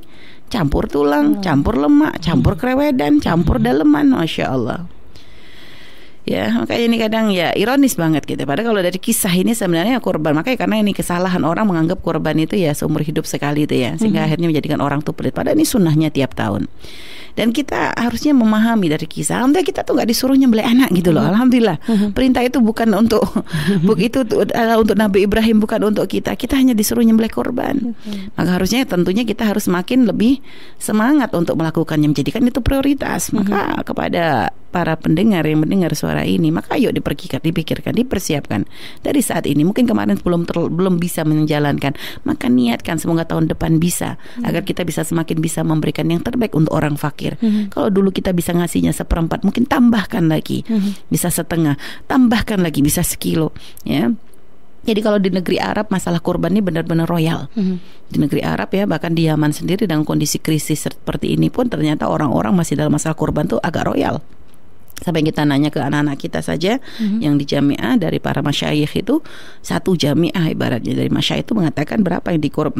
campur 0.52 0.87
tulang 0.87 1.40
mm-hmm. 1.40 1.44
campur 1.44 1.74
lemak 1.80 2.20
campur 2.20 2.54
mm-hmm. 2.54 2.62
krewedan 2.62 3.12
campur 3.18 3.59
mm-hmm. 3.59 3.68
daleman 3.80 4.07
masya 4.12 4.52
Allah 4.52 4.87
ya 6.24 6.48
makanya 6.56 6.84
ini 6.88 6.96
kadang 6.96 7.26
ya 7.30 7.52
ironis 7.52 7.94
banget 8.00 8.24
gitu. 8.24 8.42
Padahal 8.48 8.72
kalau 8.72 8.80
dari 8.80 8.96
kisah 8.96 9.32
ini 9.32 9.52
sebenarnya 9.52 10.00
korban. 10.00 10.32
Makanya 10.32 10.64
karena 10.64 10.80
ini 10.80 10.96
kesalahan 10.96 11.44
orang 11.44 11.68
menganggap 11.68 12.00
korban 12.00 12.37
itu 12.40 12.56
ya 12.56 12.72
seumur 12.72 13.04
hidup 13.04 13.28
sekali 13.28 13.68
itu 13.68 13.76
ya. 13.76 13.96
Sehingga 14.00 14.08
mm 14.08 14.12
-hmm. 14.24 14.26
akhirnya 14.26 14.46
menjadikan 14.48 14.80
orang 14.80 15.00
tuh 15.04 15.12
pelit. 15.12 15.37
Padahal 15.37 15.56
ini 15.56 15.68
sunnahnya 15.68 16.08
tiap 16.08 16.32
tahun 16.32 16.66
dan 17.35 17.51
kita 17.51 17.94
harusnya 17.94 18.35
memahami 18.35 18.90
dari 18.90 19.07
kisah 19.07 19.42
alhamdulillah 19.42 19.66
kita 19.66 19.81
tuh 19.83 19.99
nggak 19.99 20.09
disuruh 20.11 20.38
nyembelih 20.38 20.66
anak 20.66 20.90
gitu 20.94 21.11
loh 21.11 21.23
mm-hmm. 21.23 21.35
alhamdulillah 21.35 21.79
mm-hmm. 21.83 22.11
perintah 22.14 22.42
itu 22.47 22.59
bukan 22.62 22.88
untuk 22.94 23.23
begitu 23.90 24.23
adalah 24.23 24.79
untuk 24.79 24.97
Nabi 24.99 25.27
Ibrahim 25.27 25.59
bukan 25.59 25.94
untuk 25.94 26.07
kita 26.07 26.38
kita 26.38 26.55
hanya 26.55 26.73
disuruh 26.73 27.03
nyembelih 27.03 27.31
korban 27.31 27.94
mm-hmm. 27.94 28.38
maka 28.38 28.51
harusnya 28.55 28.87
tentunya 28.87 29.27
kita 29.27 29.47
harus 29.47 29.66
makin 29.66 30.07
lebih 30.07 30.38
semangat 30.79 31.35
untuk 31.35 31.59
melakukannya 31.59 32.11
menjadikan 32.11 32.47
itu 32.47 32.62
prioritas 32.62 33.35
maka 33.35 33.83
kepada 33.83 34.55
para 34.75 34.99
pendengar 34.99 35.47
yang 35.47 35.62
mendengar 35.62 35.94
suara 35.94 36.27
ini, 36.27 36.51
maka 36.51 36.75
ayo 36.75 36.90
diperkirakan, 36.90 37.47
dipikirkan, 37.47 37.94
dipersiapkan 37.94 38.66
dari 39.07 39.23
saat 39.23 39.47
ini. 39.47 39.62
Mungkin 39.62 39.87
kemarin 39.87 40.18
belum 40.18 40.51
ter, 40.51 40.59
belum 40.59 40.99
bisa 40.99 41.23
menjalankan, 41.23 41.94
maka 42.27 42.51
niatkan 42.51 42.99
semoga 42.99 43.23
tahun 43.23 43.47
depan 43.55 43.79
bisa 43.79 44.18
hmm. 44.18 44.51
agar 44.51 44.66
kita 44.66 44.83
bisa 44.83 45.07
semakin 45.07 45.38
bisa 45.38 45.62
memberikan 45.62 46.11
yang 46.11 46.27
terbaik 46.27 46.59
untuk 46.59 46.75
orang 46.75 46.99
fakir. 46.99 47.23
Hmm. 47.40 47.72
Kalau 47.72 47.88
dulu 47.88 48.12
kita 48.12 48.37
bisa 48.37 48.52
ngasihnya 48.52 48.92
seperempat, 48.92 49.40
mungkin 49.40 49.64
tambahkan 49.64 50.28
lagi, 50.28 50.60
hmm. 50.68 51.08
bisa 51.08 51.32
setengah, 51.32 51.80
tambahkan 52.04 52.60
lagi 52.60 52.84
bisa 52.84 53.00
sekilo, 53.00 53.56
ya. 53.88 54.12
Jadi 54.84 55.00
kalau 55.00 55.16
di 55.16 55.32
negeri 55.32 55.56
Arab 55.56 55.88
masalah 55.88 56.20
korban 56.20 56.52
ini 56.52 56.60
benar-benar 56.60 57.08
royal. 57.08 57.48
Mm-hmm. 57.56 57.76
Di 58.12 58.18
negeri 58.20 58.40
Arab 58.44 58.68
ya 58.76 58.84
bahkan 58.84 59.16
di 59.16 59.24
Yaman 59.24 59.50
sendiri 59.56 59.88
dengan 59.88 60.04
kondisi 60.04 60.37
krisis 60.37 60.84
seperti 60.84 61.32
ini 61.32 61.48
pun 61.48 61.72
ternyata 61.72 62.04
orang-orang 62.04 62.52
masih 62.52 62.76
dalam 62.76 62.92
masalah 62.92 63.16
korban 63.16 63.48
tuh 63.48 63.56
agak 63.64 63.88
royal 63.88 64.20
sampai 64.94 65.26
kita 65.26 65.42
nanya 65.42 65.74
ke 65.74 65.82
anak-anak 65.82 66.16
kita 66.22 66.38
saja 66.38 66.78
mm-hmm. 66.78 67.18
yang 67.18 67.34
di 67.34 67.44
jamiah 67.44 67.98
dari 67.98 68.22
para 68.22 68.46
masyayikh 68.46 69.02
itu 69.02 69.18
satu 69.58 69.98
jamiah 69.98 70.46
ibaratnya 70.46 70.94
dari 70.94 71.10
masyayikh 71.10 71.50
itu 71.50 71.52
mengatakan 71.58 72.06
berapa 72.06 72.30
yang 72.30 72.38
dikorup 72.38 72.78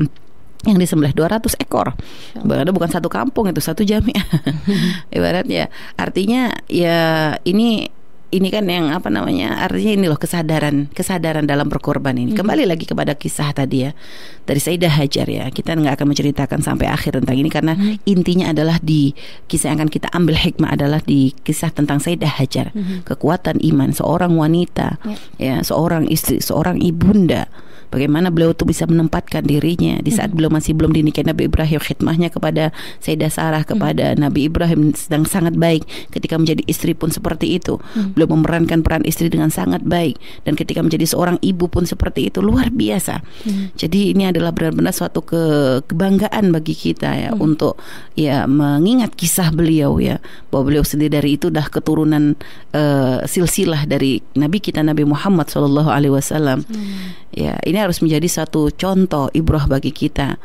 yang 0.65 0.79
disembelih 0.81 1.13
200 1.13 1.61
ekor. 1.61 1.93
Berarti 2.41 2.71
bukan 2.73 2.91
satu 2.91 3.09
kampung 3.13 3.49
itu 3.49 3.61
satu 3.61 3.85
jamiah. 3.85 4.25
Ibaratnya 5.17 5.69
artinya 5.97 6.53
ya 6.69 7.37
ini 7.45 7.93
ini 8.35 8.51
kan 8.51 8.67
yang 8.67 8.91
apa 8.91 9.07
namanya 9.15 9.63
artinya 9.63 9.95
ini 9.95 10.07
loh 10.11 10.19
kesadaran 10.19 10.91
kesadaran 10.91 11.47
dalam 11.47 11.71
berkorban 11.71 12.19
ini. 12.19 12.35
Kembali 12.35 12.67
lagi 12.67 12.83
kepada 12.83 13.15
kisah 13.15 13.55
tadi 13.55 13.87
ya 13.87 13.95
dari 14.43 14.59
Sayyidah 14.59 14.91
Hajar 14.91 15.31
ya. 15.31 15.47
Kita 15.55 15.79
nggak 15.79 15.95
akan 16.03 16.07
menceritakan 16.11 16.59
sampai 16.59 16.91
akhir 16.91 17.23
tentang 17.23 17.39
ini 17.39 17.47
karena 17.47 17.79
intinya 18.03 18.51
adalah 18.51 18.83
di 18.83 19.15
kisah 19.47 19.71
yang 19.71 19.87
akan 19.87 19.91
kita 19.95 20.11
ambil 20.11 20.35
hikmah 20.35 20.75
adalah 20.75 20.99
di 20.99 21.31
kisah 21.47 21.71
tentang 21.71 22.03
Sayyidah 22.03 22.35
Hajar. 22.43 22.75
Kekuatan 23.07 23.63
iman 23.63 23.95
seorang 23.95 24.35
wanita 24.35 24.99
yeah. 25.39 25.63
ya, 25.63 25.63
seorang 25.63 26.11
istri, 26.11 26.43
seorang 26.43 26.83
ibunda 26.83 27.47
bagaimana 27.95 28.35
beliau 28.35 28.51
tuh 28.51 28.67
bisa 28.67 28.91
menempatkan 28.91 29.47
dirinya 29.47 30.03
di 30.03 30.11
saat 30.11 30.35
hmm. 30.35 30.37
beliau 30.37 30.51
masih 30.51 30.75
belum 30.75 30.91
dinikahi 30.91 31.31
Nabi 31.31 31.47
Ibrahim 31.47 31.79
khidmahnya 31.79 32.29
kepada 32.35 32.75
Sayyidah 32.99 33.31
Sarah 33.31 33.63
kepada 33.63 34.13
hmm. 34.13 34.19
Nabi 34.19 34.51
Ibrahim 34.51 34.91
sedang 34.99 35.23
sangat 35.31 35.55
baik 35.55 35.87
ketika 36.11 36.35
menjadi 36.35 36.67
istri 36.67 36.99
pun 36.99 37.15
seperti 37.15 37.55
itu 37.55 37.79
hmm. 37.79 38.19
beliau 38.19 38.35
memerankan 38.35 38.83
peran 38.83 39.07
istri 39.07 39.31
dengan 39.31 39.55
sangat 39.55 39.87
baik 39.87 40.19
dan 40.43 40.59
ketika 40.59 40.83
menjadi 40.83 41.07
seorang 41.07 41.39
ibu 41.39 41.71
pun 41.71 41.87
seperti 41.87 42.35
itu 42.35 42.43
luar 42.43 42.75
biasa 42.75 43.23
hmm. 43.23 43.79
jadi 43.79 44.01
ini 44.11 44.25
adalah 44.35 44.51
benar-benar 44.51 44.91
suatu 44.91 45.23
ke 45.23 45.43
kebanggaan 45.87 46.51
bagi 46.51 46.75
kita 46.75 47.15
ya 47.15 47.31
hmm. 47.31 47.39
untuk 47.39 47.79
ya 48.19 48.51
mengingat 48.51 49.15
kisah 49.15 49.55
beliau 49.55 50.03
ya 50.03 50.19
bahwa 50.51 50.67
beliau 50.67 50.83
sendiri 50.83 51.23
dari 51.23 51.39
itu 51.39 51.47
dah 51.53 51.71
keturunan 51.71 52.35
uh, 52.75 53.23
silsilah 53.23 53.87
dari 53.87 54.19
Nabi 54.35 54.59
kita 54.59 54.83
Nabi 54.83 55.07
Muhammad 55.07 55.47
Shallallahu 55.47 55.91
Alaihi 55.93 56.15
Wasallam 56.17 56.67
hmm. 56.67 57.23
Ya, 57.35 57.59
ini 57.67 57.83
harus 57.85 58.01
menjadi 58.01 58.43
satu 58.43 58.73
contoh 58.75 59.29
ibrah 59.37 59.69
bagi 59.69 59.93
kita. 59.93 60.41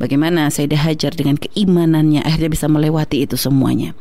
Bagaimana 0.00 0.48
Sayyidah 0.48 0.80
Hajar 0.80 1.12
dengan 1.12 1.36
keimanannya 1.36 2.24
akhirnya 2.24 2.50
bisa 2.50 2.66
melewati 2.66 3.28
itu 3.28 3.36
semuanya. 3.36 3.92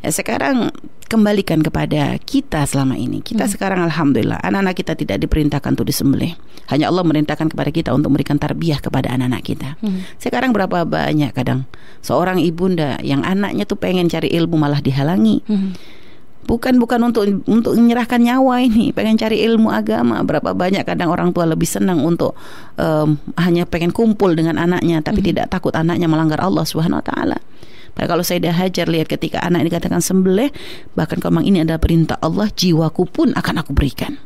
Ya, 0.00 0.08
sekarang 0.12 0.72
kembalikan 1.06 1.60
kepada 1.60 2.16
kita 2.20 2.64
selama 2.64 2.96
ini. 2.96 3.20
Kita 3.20 3.44
hmm. 3.44 3.52
sekarang 3.52 3.80
alhamdulillah 3.84 4.40
anak-anak 4.40 4.74
kita 4.76 4.92
tidak 4.96 5.20
diperintahkan 5.22 5.76
untuk 5.76 5.88
disembelih. 5.88 6.36
Hanya 6.72 6.88
Allah 6.88 7.04
merintahkan 7.04 7.52
kepada 7.52 7.70
kita 7.70 7.92
untuk 7.92 8.12
memberikan 8.12 8.40
tarbiyah 8.40 8.80
kepada 8.80 9.12
anak-anak 9.12 9.42
kita. 9.44 9.68
Hmm. 9.84 10.08
Sekarang 10.16 10.56
berapa 10.56 10.88
banyak 10.88 11.36
kadang 11.36 11.68
seorang 12.00 12.40
ibunda 12.40 12.96
yang 13.04 13.22
anaknya 13.22 13.68
tuh 13.68 13.76
pengen 13.76 14.08
cari 14.08 14.32
ilmu 14.32 14.56
malah 14.56 14.80
dihalangi. 14.80 15.44
Hmm 15.46 15.76
bukan 16.46 16.78
bukan 16.78 17.10
untuk 17.10 17.26
untuk 17.50 17.74
menyerahkan 17.74 18.22
nyawa 18.22 18.62
ini. 18.62 18.94
Pengen 18.94 19.18
cari 19.18 19.42
ilmu 19.42 19.68
agama. 19.68 20.22
Berapa 20.22 20.54
banyak 20.54 20.86
kadang 20.86 21.10
orang 21.10 21.34
tua 21.34 21.44
lebih 21.44 21.66
senang 21.66 22.06
untuk 22.06 22.38
um, 22.78 23.18
hanya 23.36 23.66
pengen 23.66 23.90
kumpul 23.90 24.32
dengan 24.32 24.56
anaknya 24.56 25.02
tapi 25.02 25.20
mm 25.20 25.22
-hmm. 25.22 25.30
tidak 25.34 25.46
takut 25.50 25.74
anaknya 25.74 26.06
melanggar 26.06 26.40
Allah 26.40 26.62
Subhanahu 26.62 27.02
wa 27.02 27.06
taala. 27.06 27.38
Padahal 27.96 28.20
kalau 28.20 28.24
saya 28.28 28.44
dah 28.44 28.52
hajar 28.52 28.92
lihat 28.92 29.08
ketika 29.08 29.40
anak 29.40 29.64
ini 29.64 29.68
dikatakan 29.72 30.04
sembelih 30.04 30.52
bahkan 30.92 31.16
kalau 31.16 31.40
memang 31.40 31.48
ini 31.48 31.58
adalah 31.64 31.80
perintah 31.80 32.20
Allah 32.20 32.52
jiwaku 32.52 33.08
pun 33.08 33.32
akan 33.32 33.54
aku 33.64 33.72
berikan 33.72 34.20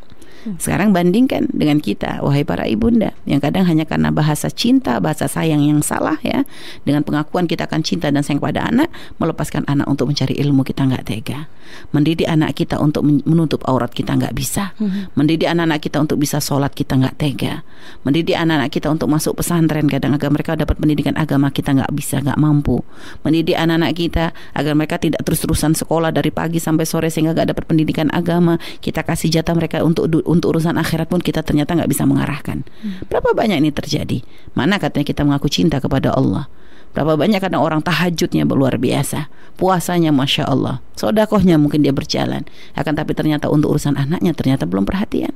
sekarang 0.56 0.96
bandingkan 0.96 1.52
dengan 1.52 1.80
kita, 1.84 2.24
wahai 2.24 2.48
para 2.48 2.64
ibunda, 2.64 3.12
yang 3.28 3.44
kadang 3.44 3.68
hanya 3.68 3.84
karena 3.84 4.08
bahasa 4.08 4.48
cinta, 4.48 4.96
bahasa 4.96 5.28
sayang 5.28 5.60
yang 5.60 5.84
salah 5.84 6.16
ya, 6.24 6.48
dengan 6.88 7.04
pengakuan 7.04 7.44
kita 7.44 7.68
akan 7.68 7.84
cinta 7.84 8.08
dan 8.08 8.24
sayang 8.24 8.40
pada 8.40 8.64
anak, 8.64 8.88
melepaskan 9.20 9.68
anak 9.68 9.84
untuk 9.84 10.08
mencari 10.08 10.36
ilmu 10.40 10.64
kita 10.64 10.88
nggak 10.88 11.04
tega, 11.04 11.52
mendidik 11.92 12.24
anak 12.24 12.56
kita 12.56 12.80
untuk 12.80 13.04
menutup 13.04 13.60
aurat 13.68 13.92
kita 13.92 14.16
nggak 14.16 14.32
bisa, 14.32 14.72
hmm. 14.80 15.12
mendidik 15.12 15.48
anak-anak 15.48 15.80
kita 15.84 16.00
untuk 16.00 16.16
bisa 16.16 16.40
sholat 16.40 16.72
kita 16.72 16.96
nggak 16.96 17.16
tega, 17.20 17.60
mendidik 18.08 18.36
anak-anak 18.36 18.70
kita 18.72 18.88
untuk 18.88 19.08
masuk 19.12 19.36
pesantren 19.36 19.84
kadang 19.92 20.16
agar 20.16 20.32
mereka 20.32 20.56
dapat 20.56 20.76
pendidikan 20.80 21.14
agama 21.20 21.52
kita 21.52 21.76
nggak 21.76 21.92
bisa, 21.92 22.24
nggak 22.24 22.40
mampu, 22.40 22.80
mendidik 23.26 23.60
anak-anak 23.60 23.92
kita 23.92 24.32
agar 24.56 24.72
mereka 24.72 24.96
tidak 24.96 25.20
terus-terusan 25.20 25.76
sekolah 25.76 26.08
dari 26.14 26.32
pagi 26.32 26.56
sampai 26.56 26.88
sore 26.88 27.12
sehingga 27.12 27.36
nggak 27.36 27.52
dapat 27.52 27.64
pendidikan 27.68 28.08
agama, 28.14 28.56
kita 28.80 29.04
kasih 29.04 29.28
jatah 29.28 29.52
mereka 29.52 29.84
untuk 29.84 30.08
untuk 30.30 30.54
urusan 30.54 30.78
akhirat 30.78 31.10
pun 31.10 31.18
kita 31.18 31.42
ternyata 31.42 31.74
nggak 31.74 31.90
bisa 31.90 32.06
mengarahkan. 32.06 32.62
Hmm. 32.62 33.02
Berapa 33.10 33.34
banyak 33.34 33.58
ini 33.58 33.74
terjadi? 33.74 34.22
Mana 34.54 34.78
katanya 34.78 35.06
kita 35.10 35.26
mengaku 35.26 35.50
cinta 35.50 35.82
kepada 35.82 36.14
Allah? 36.14 36.46
Berapa 36.94 37.18
banyak 37.18 37.38
kadang 37.42 37.62
orang 37.62 37.82
tahajudnya 37.82 38.46
luar 38.46 38.78
biasa, 38.78 39.30
puasanya 39.58 40.10
masya 40.10 40.46
Allah, 40.46 40.82
sodakohnya 40.98 41.54
mungkin 41.54 41.86
dia 41.86 41.94
berjalan, 41.94 42.42
akan 42.74 42.92
tapi 42.98 43.14
ternyata 43.14 43.46
untuk 43.46 43.74
urusan 43.78 43.94
anaknya 43.94 44.34
ternyata 44.34 44.66
belum 44.66 44.82
perhatian 44.86 45.30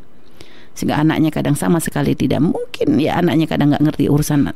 sehingga 0.75 0.99
anaknya 0.99 1.31
kadang 1.31 1.55
sama 1.55 1.79
sekali 1.79 2.19
tidak. 2.19 2.43
Mungkin 2.43 2.99
ya 2.99 3.23
anaknya 3.23 3.47
kadang 3.47 3.71
nggak 3.73 3.83
ngerti 3.87 4.11
urusan 4.11 4.51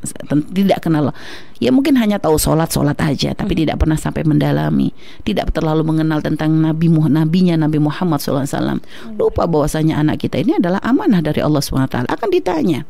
tidak 0.52 0.78
kenal. 0.82 1.14
Ya 1.62 1.70
mungkin 1.70 1.94
hanya 1.98 2.18
tahu 2.18 2.36
sholat 2.36 2.68
sholat 2.74 2.98
aja 2.98 3.32
tapi 3.32 3.54
hmm. 3.54 3.60
tidak 3.64 3.76
pernah 3.80 3.98
sampai 3.98 4.26
mendalami. 4.26 4.90
Tidak 5.22 5.54
terlalu 5.54 5.86
mengenal 5.86 6.18
tentang 6.20 6.52
nabi 6.58 6.90
nabinya 6.90 7.54
Nabi 7.54 7.78
Muhammad 7.78 8.18
SAW 8.18 8.44
hmm. 8.44 9.16
lupa 9.16 9.46
bahwasanya 9.46 10.02
anak 10.02 10.26
kita 10.26 10.42
ini 10.42 10.58
adalah 10.58 10.82
amanah 10.82 11.22
dari 11.22 11.38
Allah 11.38 11.62
swt 11.62 11.94
akan 11.94 12.28
ditanya. 12.34 12.82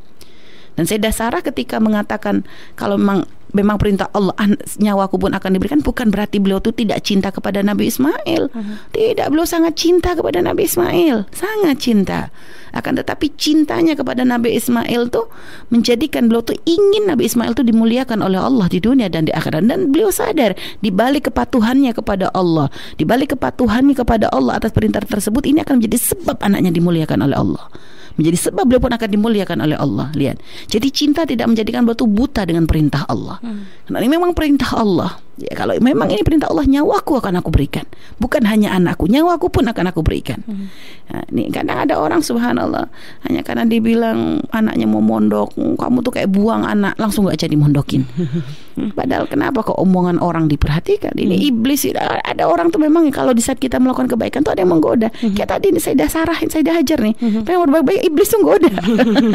Dan 0.78 0.86
Sayyidah 0.86 1.10
Sarah 1.10 1.42
ketika 1.42 1.82
mengatakan 1.82 2.46
kalau 2.78 2.94
memang 2.94 3.26
memang 3.52 3.80
perintah 3.80 4.12
Allah 4.12 4.34
nyawaku 4.76 5.16
pun 5.16 5.32
akan 5.32 5.50
diberikan 5.56 5.80
bukan 5.80 6.12
berarti 6.12 6.40
beliau 6.42 6.60
itu 6.60 6.72
tidak 6.74 7.00
cinta 7.04 7.32
kepada 7.32 7.64
Nabi 7.64 7.88
Ismail. 7.88 8.52
Uh-huh. 8.52 8.76
Tidak, 8.92 9.26
beliau 9.32 9.48
sangat 9.48 9.78
cinta 9.78 10.12
kepada 10.12 10.44
Nabi 10.44 10.68
Ismail, 10.68 11.24
sangat 11.32 11.76
cinta. 11.80 12.20
Akan 12.76 13.00
tetapi 13.00 13.32
cintanya 13.40 13.96
kepada 13.96 14.28
Nabi 14.28 14.52
Ismail 14.52 15.08
tuh 15.08 15.32
menjadikan 15.72 16.28
beliau 16.28 16.44
tuh 16.44 16.60
ingin 16.68 17.08
Nabi 17.08 17.24
Ismail 17.24 17.56
tuh 17.56 17.64
dimuliakan 17.64 18.20
oleh 18.20 18.36
Allah 18.36 18.68
di 18.68 18.78
dunia 18.78 19.08
dan 19.08 19.24
di 19.24 19.32
akhirat 19.32 19.64
dan 19.64 19.88
beliau 19.88 20.12
sadar 20.12 20.52
di 20.84 20.92
balik 20.92 21.32
kepatuhannya 21.32 21.96
kepada 21.96 22.28
Allah, 22.36 22.68
di 23.00 23.08
balik 23.08 23.32
kepatuhannya 23.38 23.96
kepada 23.96 24.28
Allah 24.28 24.60
atas 24.60 24.76
perintah 24.76 25.00
tersebut 25.00 25.48
ini 25.48 25.64
akan 25.64 25.80
menjadi 25.80 26.12
sebab 26.12 26.36
anaknya 26.44 26.70
dimuliakan 26.76 27.24
oleh 27.24 27.36
Allah 27.40 27.66
menjadi 28.18 28.50
sebab 28.50 28.66
beliau 28.66 28.82
pun 28.82 28.92
akan 28.92 29.08
dimuliakan 29.08 29.58
oleh 29.62 29.78
Allah. 29.78 30.10
Lihat. 30.12 30.42
Jadi 30.66 30.88
cinta 30.90 31.22
tidak 31.22 31.46
menjadikan 31.46 31.86
batu 31.86 32.04
buta 32.04 32.42
dengan 32.42 32.66
perintah 32.66 33.06
Allah. 33.06 33.38
Hmm. 33.40 33.70
Karena 33.86 33.98
ini 34.02 34.10
memang 34.10 34.34
perintah 34.34 34.74
Allah. 34.74 35.22
Ya, 35.38 35.54
kalau 35.54 35.78
memang 35.78 36.10
ini 36.10 36.26
perintah 36.26 36.50
Allah, 36.50 36.66
nyawaku 36.66 37.22
akan 37.22 37.38
aku 37.38 37.54
berikan. 37.54 37.86
Bukan 38.18 38.42
hanya 38.42 38.74
anakku, 38.74 39.06
nyawaku 39.06 39.54
pun 39.54 39.70
akan 39.70 39.84
aku 39.94 40.02
berikan. 40.02 40.42
Hmm. 40.42 40.66
Nah, 41.08 41.22
ini 41.30 41.48
kadang 41.54 41.78
ada 41.86 41.94
orang 41.96 42.20
subhanallah 42.20 42.90
hanya 43.30 43.40
karena 43.46 43.62
dibilang 43.62 44.42
anaknya 44.50 44.90
mau 44.90 44.98
mondok, 44.98 45.54
kamu 45.54 45.98
tuh 46.02 46.12
kayak 46.12 46.28
buang 46.34 46.66
anak, 46.66 46.98
langsung 46.98 47.30
gak 47.30 47.38
jadi 47.38 47.54
mondokin. 47.54 48.02
Padahal 48.98 49.26
kenapa 49.26 49.66
kok 49.66 49.78
omongan 49.78 50.22
orang 50.22 50.46
diperhatikan? 50.46 51.14
Ini 51.18 51.34
hmm. 51.34 51.48
iblis. 51.50 51.82
Ada 51.98 52.46
orang 52.46 52.70
tuh 52.70 52.78
memang 52.78 53.10
kalau 53.10 53.34
di 53.34 53.42
saat 53.42 53.58
kita 53.58 53.82
melakukan 53.82 54.06
kebaikan 54.06 54.46
tuh 54.46 54.54
ada 54.54 54.62
yang 54.62 54.70
menggoda. 54.70 55.10
Hmm. 55.18 55.34
Kayak 55.34 55.58
tadi 55.58 55.74
ini 55.74 55.80
saya 55.82 55.94
dah 55.98 56.08
sarahin, 56.10 56.48
saya 56.50 56.62
dah 56.62 56.74
hajar 56.78 56.98
nih. 57.02 57.14
Hmm. 57.18 57.42
Pengen 57.42 57.58
berbaik-baik, 57.66 58.00
iblis 58.06 58.28
tuh 58.30 58.42
goda. 58.42 58.70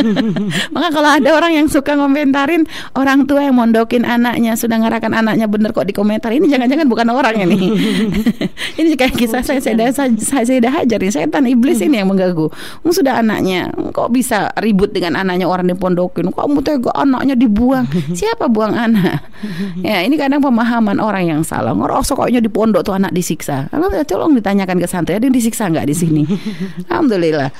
Maka 0.73 0.87
kalau 0.95 1.09
ada 1.11 1.29
orang 1.35 1.51
yang 1.59 1.67
suka 1.67 1.95
ngomentarin 1.99 2.63
orang 2.95 3.27
tua 3.27 3.43
yang 3.43 3.55
mondokin 3.59 4.07
anaknya 4.07 4.55
sudah 4.55 4.79
ngarahkan 4.79 5.11
anaknya 5.11 5.45
bener 5.51 5.75
kok 5.75 5.87
di 5.93 6.01
komentar 6.01 6.33
ini 6.33 6.49
jangan-jangan 6.49 6.89
bukan 6.89 7.07
orang 7.13 7.45
ini. 7.45 7.69
Ini 8.81 8.97
kayak 8.97 9.13
kisah 9.13 9.45
saya 9.45 9.61
saya 9.61 9.77
dah 9.77 9.93
saya, 9.93 10.09
saya 10.17 10.57
dah 10.57 10.73
hajar 10.81 10.97
nih 10.97 11.13
setan 11.13 11.45
iblis 11.45 11.77
ini 11.85 12.01
yang 12.01 12.09
mengganggu. 12.09 12.49
Sudah 12.89 13.21
anaknya 13.21 13.69
kok 13.93 14.09
bisa 14.09 14.49
ribut 14.57 14.89
dengan 14.89 15.21
anaknya 15.21 15.45
orang 15.45 15.69
dipondokin 15.69 16.33
kamu 16.33 16.65
tega 16.65 16.89
anaknya 16.97 17.37
dibuang? 17.37 17.85
Siapa 18.19 18.49
buang 18.49 18.73
anak? 18.73 19.21
Ya 19.85 20.01
ini 20.01 20.17
kadang 20.17 20.41
pemahaman 20.41 20.97
orang 20.97 21.29
yang 21.29 21.41
salah. 21.45 21.77
Ngerasa 21.77 22.17
koknya 22.17 22.41
di 22.41 22.49
pondok 22.49 22.81
tuh 22.81 22.97
anak 22.97 23.13
disiksa. 23.13 23.69
Kalau 23.69 23.93
tolong 24.09 24.33
ditanyakan 24.33 24.81
ke 24.81 24.87
santri 24.89 25.13
ada 25.13 25.29
yang 25.29 25.35
disiksa 25.35 25.69
nggak 25.69 25.85
di 25.85 25.95
sini? 25.95 26.23
Alhamdulillah. 26.89 27.53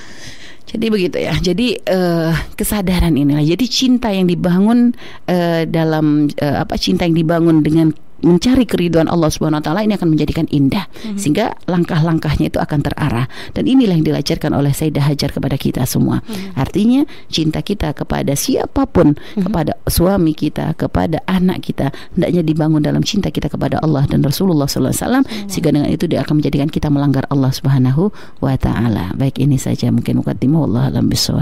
Jadi 0.74 0.89
begitu 0.89 1.17
ya. 1.22 1.38
Jadi 1.38 1.78
uh, 1.86 2.34
kesadaran 2.58 3.13
inilah. 3.13 3.46
Jadi 3.46 3.65
cinta 3.69 4.10
yang 4.10 4.26
dibangun 4.26 4.96
uh, 5.30 5.62
dalam 5.69 6.32
uh, 6.41 6.65
apa 6.65 6.80
cinta 6.82 7.06
yang 7.06 7.13
dibangun 7.13 7.62
dengan 7.62 7.93
mencari 8.24 8.64
keriduan 8.64 9.12
Allah 9.12 9.30
Subhanahu 9.30 9.60
wa 9.60 9.66
taala 9.66 9.82
ini 9.84 10.00
akan 10.00 10.16
menjadikan 10.16 10.48
indah 10.50 10.88
mm-hmm. 10.88 11.20
sehingga 11.20 11.54
langkah-langkahnya 11.68 12.50
itu 12.50 12.60
akan 12.60 12.80
terarah 12.82 13.28
dan 13.52 13.64
inilah 13.68 14.00
yang 14.00 14.08
dilajarkan 14.08 14.56
oleh 14.56 14.72
Sayyidah 14.72 15.04
Hajar 15.04 15.36
kepada 15.36 15.60
kita 15.60 15.84
semua. 15.84 16.24
Mm-hmm. 16.24 16.56
Artinya 16.56 17.02
cinta 17.28 17.60
kita 17.60 17.92
kepada 17.92 18.34
siapa 18.34 18.88
pun, 18.88 19.14
mm-hmm. 19.14 19.44
kepada 19.44 19.76
suami 19.92 20.32
kita, 20.32 20.74
kepada 20.80 21.20
anak 21.28 21.68
kita 21.68 21.92
hendaknya 22.16 22.42
dibangun 22.42 22.80
dalam 22.80 23.04
cinta 23.04 23.28
kita 23.30 23.52
kepada 23.52 23.84
Allah 23.84 24.08
dan 24.08 24.24
Rasulullah 24.24 24.66
sallallahu 24.66 24.96
alaihi 24.96 25.04
wasallam 25.04 25.24
mm-hmm. 25.28 25.50
sehingga 25.52 25.70
dengan 25.76 25.90
itu 25.92 26.06
dia 26.08 26.20
akan 26.24 26.40
menjadikan 26.40 26.70
kita 26.72 26.88
melanggar 26.88 27.28
Allah 27.28 27.52
Subhanahu 27.52 28.10
wa 28.40 28.56
taala. 28.56 29.12
Baik 29.20 29.44
ini 29.44 29.60
saja 29.60 29.92
mungkin 29.92 30.24
mukadimah 30.24 30.64
Allah 30.64 30.84
alam 30.96 31.12
bisawab. 31.12 31.42